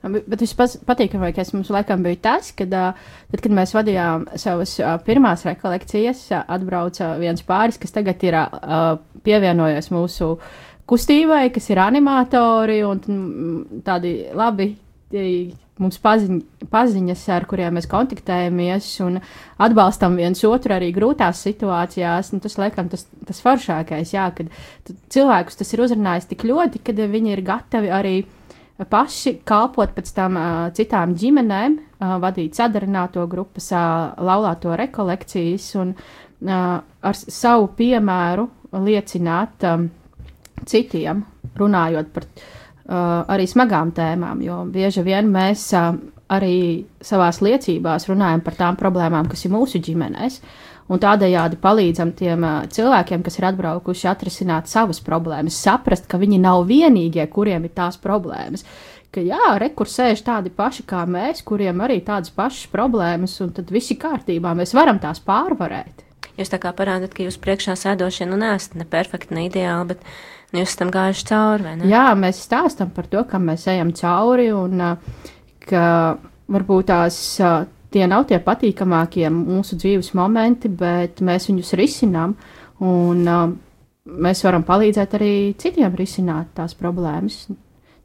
Bet 0.00 0.40
vispatīkamākais 0.40 1.52
mums 1.52 1.68
laikam 1.74 2.00
bija 2.06 2.16
tas, 2.24 2.54
kad, 2.56 2.72
tad, 2.72 3.40
kad 3.44 3.52
mēs 3.52 3.74
vadījām 3.76 4.30
savas 4.40 4.78
pirmās 5.04 5.44
rekolekcijas, 5.44 6.22
atbrauca 6.40 7.12
viens 7.20 7.44
pāris, 7.44 7.76
kas 7.80 7.92
tagad 7.92 8.24
ir 8.24 8.38
pievienojies 9.26 9.90
mūsu 9.92 10.30
kustībai, 10.88 11.50
kas 11.52 11.68
ir 11.70 11.82
animatori 11.84 12.80
un 12.86 13.02
tādi 13.84 14.14
labi 14.32 14.72
mums 15.80 15.96
paziņ, 16.00 16.40
paziņas, 16.72 17.22
ar 17.34 17.46
kuriem 17.48 17.76
mēs 17.76 17.88
kontaktējamies 17.90 18.88
un 19.04 19.20
atbalstam 19.60 20.18
viens 20.20 20.42
otru 20.46 20.76
arī 20.76 20.90
grūtās 20.96 21.40
situācijās. 21.46 22.32
Nu, 22.34 22.40
tas, 22.44 22.56
laikam, 22.60 22.90
tas, 22.92 23.06
tas 23.28 23.40
foršākais, 23.44 24.12
jā, 24.14 24.28
kad 24.36 24.50
cilvēkus 25.12 25.60
tas 25.60 25.72
ir 25.74 25.84
uzrunājis 25.86 26.28
tik 26.32 26.44
ļoti, 26.48 26.84
kad 26.84 27.00
viņi 27.00 27.34
ir 27.34 27.44
gatavi 27.46 27.92
arī 27.96 28.14
paši 28.88 29.38
kalpot 29.44 29.92
pēc 29.96 30.12
tam 30.16 30.38
uh, 30.38 30.68
citām 30.76 31.14
ģimenēm, 31.18 31.76
uh, 31.76 32.16
vadīt 32.22 32.56
sadarināto 32.56 33.26
grupas, 33.30 33.70
uh, 33.74 34.14
laulāto 34.16 34.76
rekolekcijas 34.78 35.66
un 35.80 35.92
uh, 35.92 36.78
ar 36.80 37.20
savu 37.20 37.68
piemēru 37.76 38.46
liecināt 38.80 39.66
um, 39.68 39.90
citiem, 40.68 41.24
runājot 41.58 42.14
par 42.14 42.26
uh, 42.30 43.26
arī 43.28 43.48
smagām 43.50 43.92
tēmām, 43.96 44.40
jo 44.46 44.62
bieži 44.70 45.04
vien 45.06 45.28
mēs 45.32 45.66
uh, 45.76 45.92
arī 46.30 46.86
savās 47.02 47.40
liecībās 47.42 48.08
runājam 48.10 48.42
par 48.46 48.58
tām 48.58 48.78
problēmām, 48.80 49.28
kas 49.30 49.44
ir 49.44 49.54
mūsu 49.54 49.82
ģimenēs. 49.82 50.40
Un 50.90 50.98
tādējādi 50.98 51.58
palīdzam 51.62 52.10
tiem 52.18 52.42
uh, 52.42 52.62
cilvēkiem, 52.66 53.22
kas 53.22 53.38
ir 53.38 53.46
atbraukuši 53.52 54.08
atrisināt 54.10 54.70
savas 54.70 54.98
problēmas, 55.06 55.60
saprast, 55.62 56.08
ka 56.10 56.18
viņi 56.18 56.40
nav 56.42 56.64
vienīgie, 56.66 57.22
kuriem 57.30 57.68
ir 57.68 57.74
tās 57.76 58.00
problēmas. 58.02 58.66
Ka 59.14 59.22
jā, 59.22 59.54
rekur 59.58 59.90
sēž 59.90 60.22
tādi 60.26 60.50
paši 60.54 60.84
kā 60.90 61.04
mēs, 61.06 61.44
kuriem 61.46 61.82
arī 61.82 62.00
tādas 62.06 62.30
pašas 62.34 62.68
problēmas, 62.70 63.36
un 63.42 63.54
tad 63.54 63.70
viss 63.74 63.90
ir 63.90 63.98
kārtībā, 64.02 64.54
mēs 64.58 64.74
varam 64.74 64.98
tās 65.02 65.22
pārvarēt. 65.22 66.04
Jūs 66.38 66.50
tā 66.52 66.60
kā 66.62 66.70
parādāt, 66.74 67.14
ka 67.14 67.26
jūs 67.26 67.38
priekšā 67.42 67.74
sēdošie 67.78 68.28
nu 68.30 68.38
neesat 68.40 68.78
ne 68.78 68.86
perfekti, 68.88 69.34
ne 69.36 69.48
ideāli, 69.48 69.92
bet 69.92 70.06
nu, 70.52 70.62
jūs 70.62 70.76
tam 70.78 70.92
gājuši 70.94 71.26
cauri, 71.30 71.66
vai 71.66 71.74
ne? 71.80 71.90
Jā, 71.90 72.06
mēs 72.18 72.42
stāstām 72.46 72.94
par 72.94 73.10
to, 73.10 73.22
kam 73.30 73.50
mēs 73.50 73.66
ejam 73.70 73.90
cauri, 73.98 74.48
un 74.54 74.86
uh, 74.92 75.26
ka 75.66 75.84
varbūt 76.50 76.88
tās 76.90 77.20
uh, 77.42 77.66
tie 77.94 78.06
nav 78.10 78.26
tie 78.30 78.38
patīkamākie 78.42 79.26
mūsu 79.32 79.78
dzīves 79.80 80.12
momenti, 80.18 80.70
bet 80.70 81.22
mēs 81.24 81.48
viņus 81.50 81.74
risinām, 81.80 82.36
un 82.86 83.24
uh, 83.28 83.48
mēs 84.10 84.44
varam 84.46 84.64
palīdzēt 84.66 85.16
arī 85.18 85.32
citiem 85.60 85.96
risināt 85.98 86.54
tās 86.56 86.76
problēmas. 86.78 87.44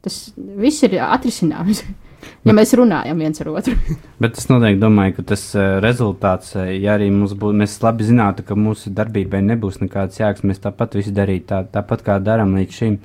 Tas 0.04 0.18
viss 0.36 0.84
ir 0.86 0.98
atrisināms, 1.02 1.82
ja 2.46 2.54
mēs 2.54 2.74
runājam 2.78 3.22
viens 3.22 3.42
ar 3.42 3.52
otru. 3.56 3.74
Bet 4.22 4.38
es 4.38 4.46
noteikti 4.50 4.82
domāju, 4.82 5.16
ka 5.18 5.26
tas 5.34 5.46
uh, 5.56 5.78
rezultāts, 5.82 6.54
uh, 6.58 6.68
ja 6.70 6.94
arī 6.94 7.08
mums 7.14 7.34
būtu, 7.38 7.58
mēs 7.62 7.78
labi 7.82 8.06
zinātu, 8.06 8.46
ka 8.46 8.58
mūsu 8.58 8.92
darbībai 8.94 9.42
nebūs 9.46 9.80
nekāds 9.82 10.20
jēgas, 10.20 10.44
mēs 10.46 10.62
tāpat 10.62 10.98
visu 11.00 11.14
darītu 11.16 11.50
tā, 11.50 11.64
tāpat 11.78 12.04
kā 12.06 12.20
darām 12.22 12.54
līdz 12.58 12.78
šim. 12.82 13.00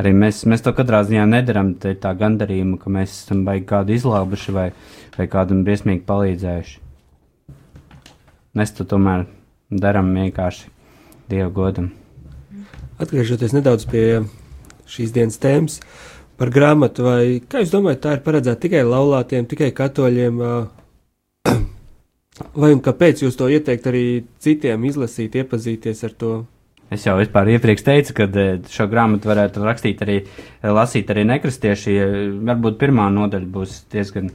Arī 0.00 0.14
mēs, 0.16 0.44
mēs 0.48 0.64
to 0.64 0.72
katrā 0.72 1.02
ziņā 1.04 1.26
nedaram 1.28 1.74
te 1.80 1.92
tā 2.00 2.14
gandarījumu, 2.16 2.78
ka 2.80 2.92
mēs 2.92 3.12
esam 3.24 3.42
baigi 3.44 3.66
kādu 3.68 3.92
izlābuši 3.96 4.54
vai, 4.56 4.68
vai 5.18 5.26
kādam 5.28 5.64
briesmīgi 5.66 6.06
palīdzējuši. 6.08 6.78
Mēs 8.56 8.72
to 8.76 8.86
tomēr 8.88 9.26
darām 9.72 10.14
vienkārši 10.16 10.70
Dieva 11.28 11.50
godam. 11.52 11.90
Atgriežoties 13.00 13.54
nedaudz 13.56 13.86
pie 13.88 14.06
šīs 14.88 15.12
dienas 15.14 15.38
tēmas 15.40 15.78
par 16.40 16.50
grāmatu, 16.52 17.04
vai 17.06 17.40
kā 17.48 17.62
jūs 17.62 17.72
domājat, 17.72 18.02
tā 18.04 18.16
ir 18.16 18.24
paredzēta 18.24 18.60
tikai 18.64 18.82
laulātiem, 18.86 19.46
tikai 19.48 19.70
katoļiem, 19.76 20.40
vai 22.64 22.72
un 22.72 22.82
kāpēc 22.84 23.24
jūs 23.24 23.38
to 23.38 23.48
ieteikt 23.52 23.88
arī 23.92 24.04
citiem 24.42 24.88
izlasīt, 24.88 25.36
iepazīties 25.40 26.04
ar 26.08 26.16
to? 26.18 26.32
Es 26.92 27.06
jau 27.06 27.14
vispār 27.16 27.48
iepriekš 27.54 27.84
teicu, 27.86 28.14
ka 28.18 28.26
eh, 28.36 28.58
šo 28.68 28.84
grāmatu 28.90 29.30
varētu 29.30 29.62
rakstīt 29.64 30.02
arī, 30.04 30.18
eh, 30.26 30.72
lasīt 30.76 31.08
arī 31.12 31.24
nekristieši. 31.30 31.94
Varbūt 32.48 32.76
pirmā 32.80 33.06
nodaļa 33.14 33.48
būs 33.54 33.78
diezgan, 33.92 34.28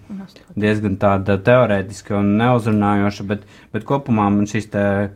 diezgan 0.58 0.98
tāda 1.02 1.38
teorētiska 1.38 2.17
un 2.17 2.34
neuzrunājoša, 2.39 3.28
bet, 3.30 3.46
bet 3.76 3.86
kopumā 3.89 4.30
man 4.34 4.50
šīs 4.50 4.72
te 4.74 4.86
eh, 4.88 5.12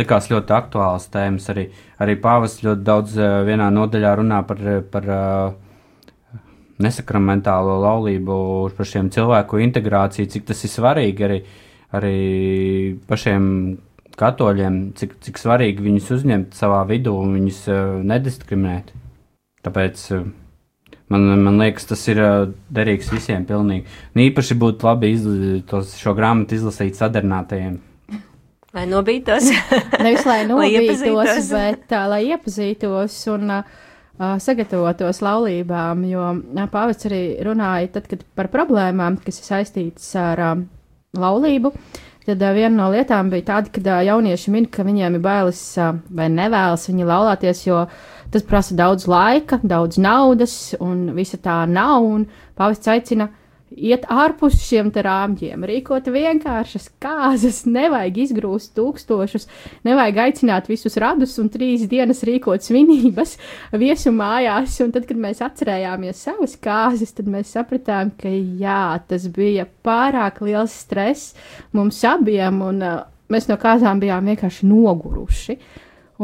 likās 0.00 0.28
ļoti 0.32 0.56
aktuāls 0.58 1.08
tēmas. 1.14 1.48
Arī, 1.54 1.68
arī 2.04 2.18
pāvis 2.20 2.60
ļoti 2.66 2.86
daudz 2.90 3.16
vienā 3.48 3.70
nodaļā 3.72 4.12
runā 4.20 4.42
par, 4.50 4.62
par 4.92 5.10
nesakramentālo 6.84 7.80
laulību, 7.82 8.38
par 8.76 8.92
šiem 8.92 9.08
cilvēku 9.14 9.64
integrāciju, 9.64 10.28
cik 10.36 10.50
tas 10.52 10.64
ir 10.68 10.74
svarīgi 10.76 11.28
arī, 11.30 11.42
arī 11.96 12.16
pašiem 13.08 13.46
katoļiem, 14.18 14.76
cik, 14.98 15.16
cik 15.24 15.40
svarīgi 15.40 15.84
viņus 15.84 16.12
uzņemt 16.18 16.58
savā 16.58 16.82
vidū 16.88 17.14
un 17.22 17.34
viņus 17.38 17.62
uh, 17.72 17.80
nediskriminēt. 18.06 18.92
Tāpēc 19.66 20.04
uh, 20.16 20.28
man, 21.12 21.26
man 21.44 21.60
liekas, 21.62 21.88
tas 21.90 22.04
ir 22.10 22.22
uh, 22.22 22.46
derīgs 22.74 23.10
visiem 23.14 23.46
pilnīgi. 23.48 23.86
Un 24.14 24.24
īpaši 24.28 24.58
būtu 24.60 24.88
labi 24.88 25.12
tos, 25.68 25.96
šo 26.00 26.14
grāmatu 26.18 26.58
izlasīt 26.58 26.98
sadarbinātajiem. 26.98 27.78
Lai 28.76 28.84
nobītos. 28.84 29.48
Nevis 30.04 30.26
lai 30.28 30.42
Lai 30.42 30.48
nobītos, 30.50 31.02
iepazītos. 31.02 31.52
bet 31.54 31.86
tā, 31.90 32.02
lai 32.10 32.24
iepazītos 32.28 33.16
un 33.32 33.54
uh, 33.60 33.78
uh, 34.18 34.34
sagatavotos 34.42 35.22
laulībām. 35.24 36.04
Jo 36.10 36.26
uh, 36.34 36.66
pāvis 36.72 37.06
arī 37.08 37.22
runāja 37.46 37.94
tad, 37.96 38.10
kad 38.10 38.26
par 38.38 38.50
problēmām, 38.52 39.18
kas 39.24 39.40
ir 39.40 39.48
saistītas 39.48 40.10
ar 40.20 40.44
um, 40.50 40.66
laulību. 41.18 41.72
Tad 42.28 42.42
uh, 42.44 42.52
viena 42.52 42.74
no 42.76 42.90
lietām 42.92 43.30
bija 43.32 43.46
tāda, 43.54 43.70
ka 43.72 43.80
uh, 43.80 44.02
jaunieši 44.04 44.52
min, 44.52 44.66
ka 44.68 44.84
viņiem 44.84 45.14
ir 45.16 45.22
bailes 45.24 45.62
uh, 45.80 45.94
vai 46.12 46.26
nevēlas 46.28 46.82
viņi 46.90 47.06
laulāties, 47.08 47.62
jo 47.64 47.86
tas 48.28 48.44
prasa 48.44 48.76
daudz 48.76 49.06
laika, 49.08 49.56
daudz 49.64 49.96
naudas, 49.96 50.56
un 50.84 51.14
visa 51.16 51.40
tā 51.40 51.62
nav. 51.70 52.04
Un 52.04 52.26
pāvis 52.58 52.84
aicina 52.92 53.30
iet 53.70 54.06
ārpus 54.10 54.56
šiem 54.62 54.90
rāmjiem, 54.92 55.64
rīkot 55.68 56.08
vienkāršas 56.12 56.88
kārtas, 57.02 57.64
nevajag 57.68 58.20
izgrūst 58.24 58.74
tūkstošus, 58.78 59.48
nevajag 59.88 60.20
aicināt 60.24 60.70
visus 60.70 60.96
radus 61.00 61.36
un 61.42 61.50
trīs 61.52 61.86
dienas 61.90 62.24
rīkot 62.26 62.64
svinības 62.64 63.36
viesu 63.72 64.12
mājās. 64.14 64.78
Un 64.84 64.92
tad, 64.94 65.06
kad 65.08 65.20
mēs 65.20 65.42
atcerējāmies 65.44 66.24
savas 66.28 66.56
kārtas, 66.62 67.14
tad 67.16 67.28
mēs 67.30 67.52
sapratām, 67.56 68.14
ka 68.18 68.32
jā, 68.32 68.98
tas 69.08 69.28
bija 69.34 69.68
pārāk 69.84 70.42
liels 70.46 70.74
stress 70.84 71.34
mums 71.76 72.00
abiem, 72.06 72.62
un 72.64 72.84
uh, 72.84 73.00
mēs 73.32 73.48
no 73.50 73.58
kārtām 73.60 74.00
bijām 74.02 74.28
vienkārši 74.32 74.68
noguruši. 74.68 75.58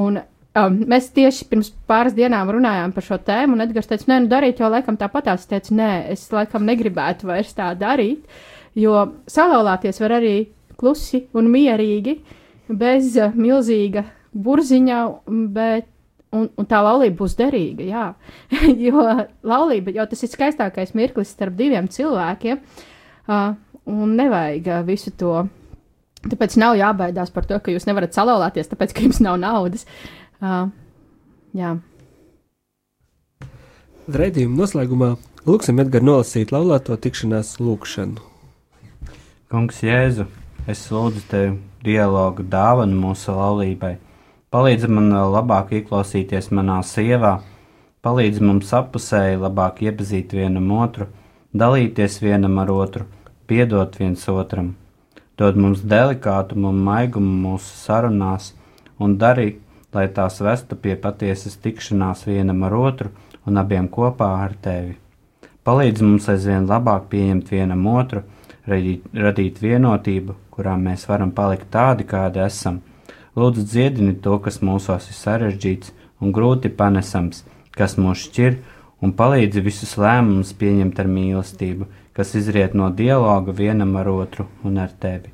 Un, 0.00 0.18
um, 0.58 0.80
mēs 0.90 1.10
tieši 1.14 1.48
pirms 1.50 1.70
pāris 1.88 2.16
dienām 2.16 2.50
runājām 2.54 2.94
par 2.94 3.06
šo 3.06 3.18
tēmu, 3.26 3.56
un 3.56 3.64
Edgars 3.66 3.90
teica, 3.90 4.08
nē, 4.10 4.20
nu 4.24 4.32
darīt 4.32 4.62
jau 4.62 4.70
laikam 4.72 4.98
tāpatās. 5.00 5.44
Es 5.44 5.50
teicu, 5.50 5.76
nē, 5.78 5.92
es 6.14 6.26
laikam 6.34 6.66
negribētu 6.68 7.30
vairs 7.30 7.54
tā 7.56 7.72
darīt, 7.78 8.26
jo 8.78 9.06
salauzties 9.30 10.00
var 10.02 10.18
arī 10.20 10.36
klusi 10.80 11.24
un 11.36 11.50
mierīgi, 11.52 12.18
bez 12.68 13.14
uh, 13.20 13.34
milzīga 13.36 14.06
burziņa, 14.34 15.00
bet 15.54 15.90
un, 16.34 16.48
un 16.58 16.68
tā 16.68 16.80
laulība 16.84 17.20
būs 17.22 17.36
derīga. 17.38 17.86
Jā, 17.86 18.06
jo 18.86 19.04
laulība 19.46 19.94
jau 19.94 20.06
tas 20.10 20.24
ir 20.26 20.32
skaistākais 20.32 20.94
mirklis 20.98 21.34
starp 21.34 21.56
diviem 21.58 21.88
cilvēkiem, 21.90 22.62
uh, 23.28 23.52
un 23.90 24.16
nevajag 24.18 24.72
uh, 24.72 24.82
visu 24.86 25.14
to. 25.18 25.44
Tāpēc 26.24 26.54
nav 26.56 26.78
jābaidās 26.78 27.28
par 27.34 27.44
to, 27.44 27.58
ka 27.60 27.72
jūs 27.72 27.84
nevarat 27.84 28.16
salauzties, 28.16 28.70
tāpēc 28.70 28.94
ka 28.96 29.02
jums 29.04 29.20
nav 29.20 29.36
naudas. 29.42 29.84
Uh, 30.42 30.70
jā. 31.54 31.76
Raidījuma 34.04 34.58
noslēgumā 34.62 35.14
lūksim 35.46 35.78
Edgars 35.80 36.04
nolasīt 36.04 36.52
laulāto 36.52 36.96
tikšanās 37.00 37.54
lūkšanu. 37.60 38.20
Kungs, 39.52 39.78
Jēzu, 39.84 40.26
es 40.66 40.82
lūdzu 40.90 41.22
tevi 41.30 41.54
dialogu 41.84 42.44
dāvanu 42.50 42.98
mūsu 43.00 43.34
laulībai. 43.36 43.94
Palīdzi 44.54 44.88
man 44.90 45.10
vēl 45.14 45.32
labāk 45.34 45.72
ieklausīties 45.78 46.50
manā 46.54 46.78
sievā, 46.86 47.38
palīdzi 48.04 48.44
mums 48.44 48.72
apusēji 48.76 49.40
labāk 49.42 49.82
iepazīt 49.86 50.34
vienam 50.36 50.70
otru, 50.76 51.08
dalīties 51.54 52.20
vienam 52.22 52.60
ar 52.62 52.70
otru, 52.74 53.06
piedot 53.46 53.96
viens 54.00 54.28
otram. 54.30 54.74
Dod 55.38 55.56
mums 55.58 55.82
delikātumu 55.82 56.70
un 56.70 56.84
maigumu 56.86 57.34
mūsu 57.48 57.72
sarunās 57.80 58.52
un 59.02 59.16
dari, 59.18 59.56
lai 59.94 60.08
tās 60.12 60.40
vestu 60.42 60.76
pie 60.76 60.96
patiesas 61.00 61.56
tikšanās 61.62 62.26
vienam 62.28 62.62
ar 62.66 62.74
otru 62.78 63.10
un 63.46 63.60
abiem 63.60 63.88
kopā 63.88 64.30
ar 64.44 64.54
tevi. 64.66 64.96
Palīdz 65.64 66.02
mums 66.04 66.28
aizvien 66.28 66.66
labāk 66.68 67.06
pieņemt 67.12 67.50
vienam 67.54 67.86
otru, 67.88 68.20
radīt, 68.68 69.06
radīt 69.16 69.60
vienotību, 69.64 70.36
kurā 70.52 70.74
mēs 70.80 71.06
varam 71.08 71.32
palikt 71.32 71.70
tādi, 71.72 72.04
kādi 72.04 72.42
esam. 72.44 72.82
Lūdzu, 73.34 73.64
dziedini 73.66 74.14
to, 74.22 74.36
kas 74.44 74.60
mūsos 74.62 75.08
ir 75.10 75.18
sarežģīts 75.18 75.94
un 76.20 76.34
grūti 76.36 76.70
panesams, 76.70 77.42
kas 77.74 77.96
mūs 77.98 78.26
šķir, 78.28 78.58
un 79.02 79.14
palīdzi 79.16 79.62
visus 79.64 79.96
lēmumus 80.00 80.52
pieņemt 80.60 81.00
ar 81.00 81.10
mīlestību, 81.10 81.88
kas 82.14 82.34
izriet 82.38 82.76
no 82.78 82.90
dialoga 82.94 83.52
vienam 83.56 83.96
ar 84.00 84.10
otru 84.12 84.46
un 84.64 84.78
ar 84.84 84.92
tevi. 85.00 85.32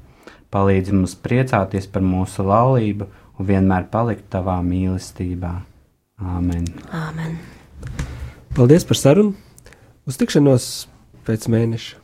Palīdzi 0.51 0.95
mums 0.97 1.15
priecāties 1.27 1.87
par 1.91 2.03
mūsu 2.03 2.47
laulību 2.47 3.07
un 3.41 3.49
vienmēr 3.49 3.89
palikt 3.89 4.29
tavā 4.35 4.59
mīlestībā. 4.65 5.55
Āmen! 6.21 6.67
Āmen. 6.93 7.39
Paldies 8.53 8.85
par 8.85 8.99
sarunu! 9.01 9.33
Uz 10.05 10.19
tikšanos 10.21 10.67
pēc 11.25 11.49
mēneša! 11.49 11.97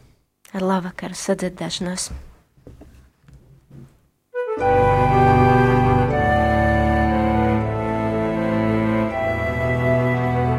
Ar 0.56 0.64
labvakaru 0.64 1.18
sadzirdēšanos. 1.18 2.08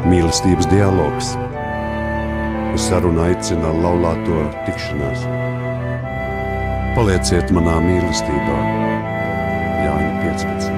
Mīlestības 0.08 0.68
dialogs. 0.70 1.34
Uz 2.76 2.84
sarunu 2.86 3.24
aicina 3.26 3.72
laulāto 3.82 4.44
tikšanās. 4.68 5.26
Palieciet 6.94 7.50
manā 7.54 7.80
mīlestībā, 7.82 8.87
Jāņa 10.38 10.58
15. 10.58 10.77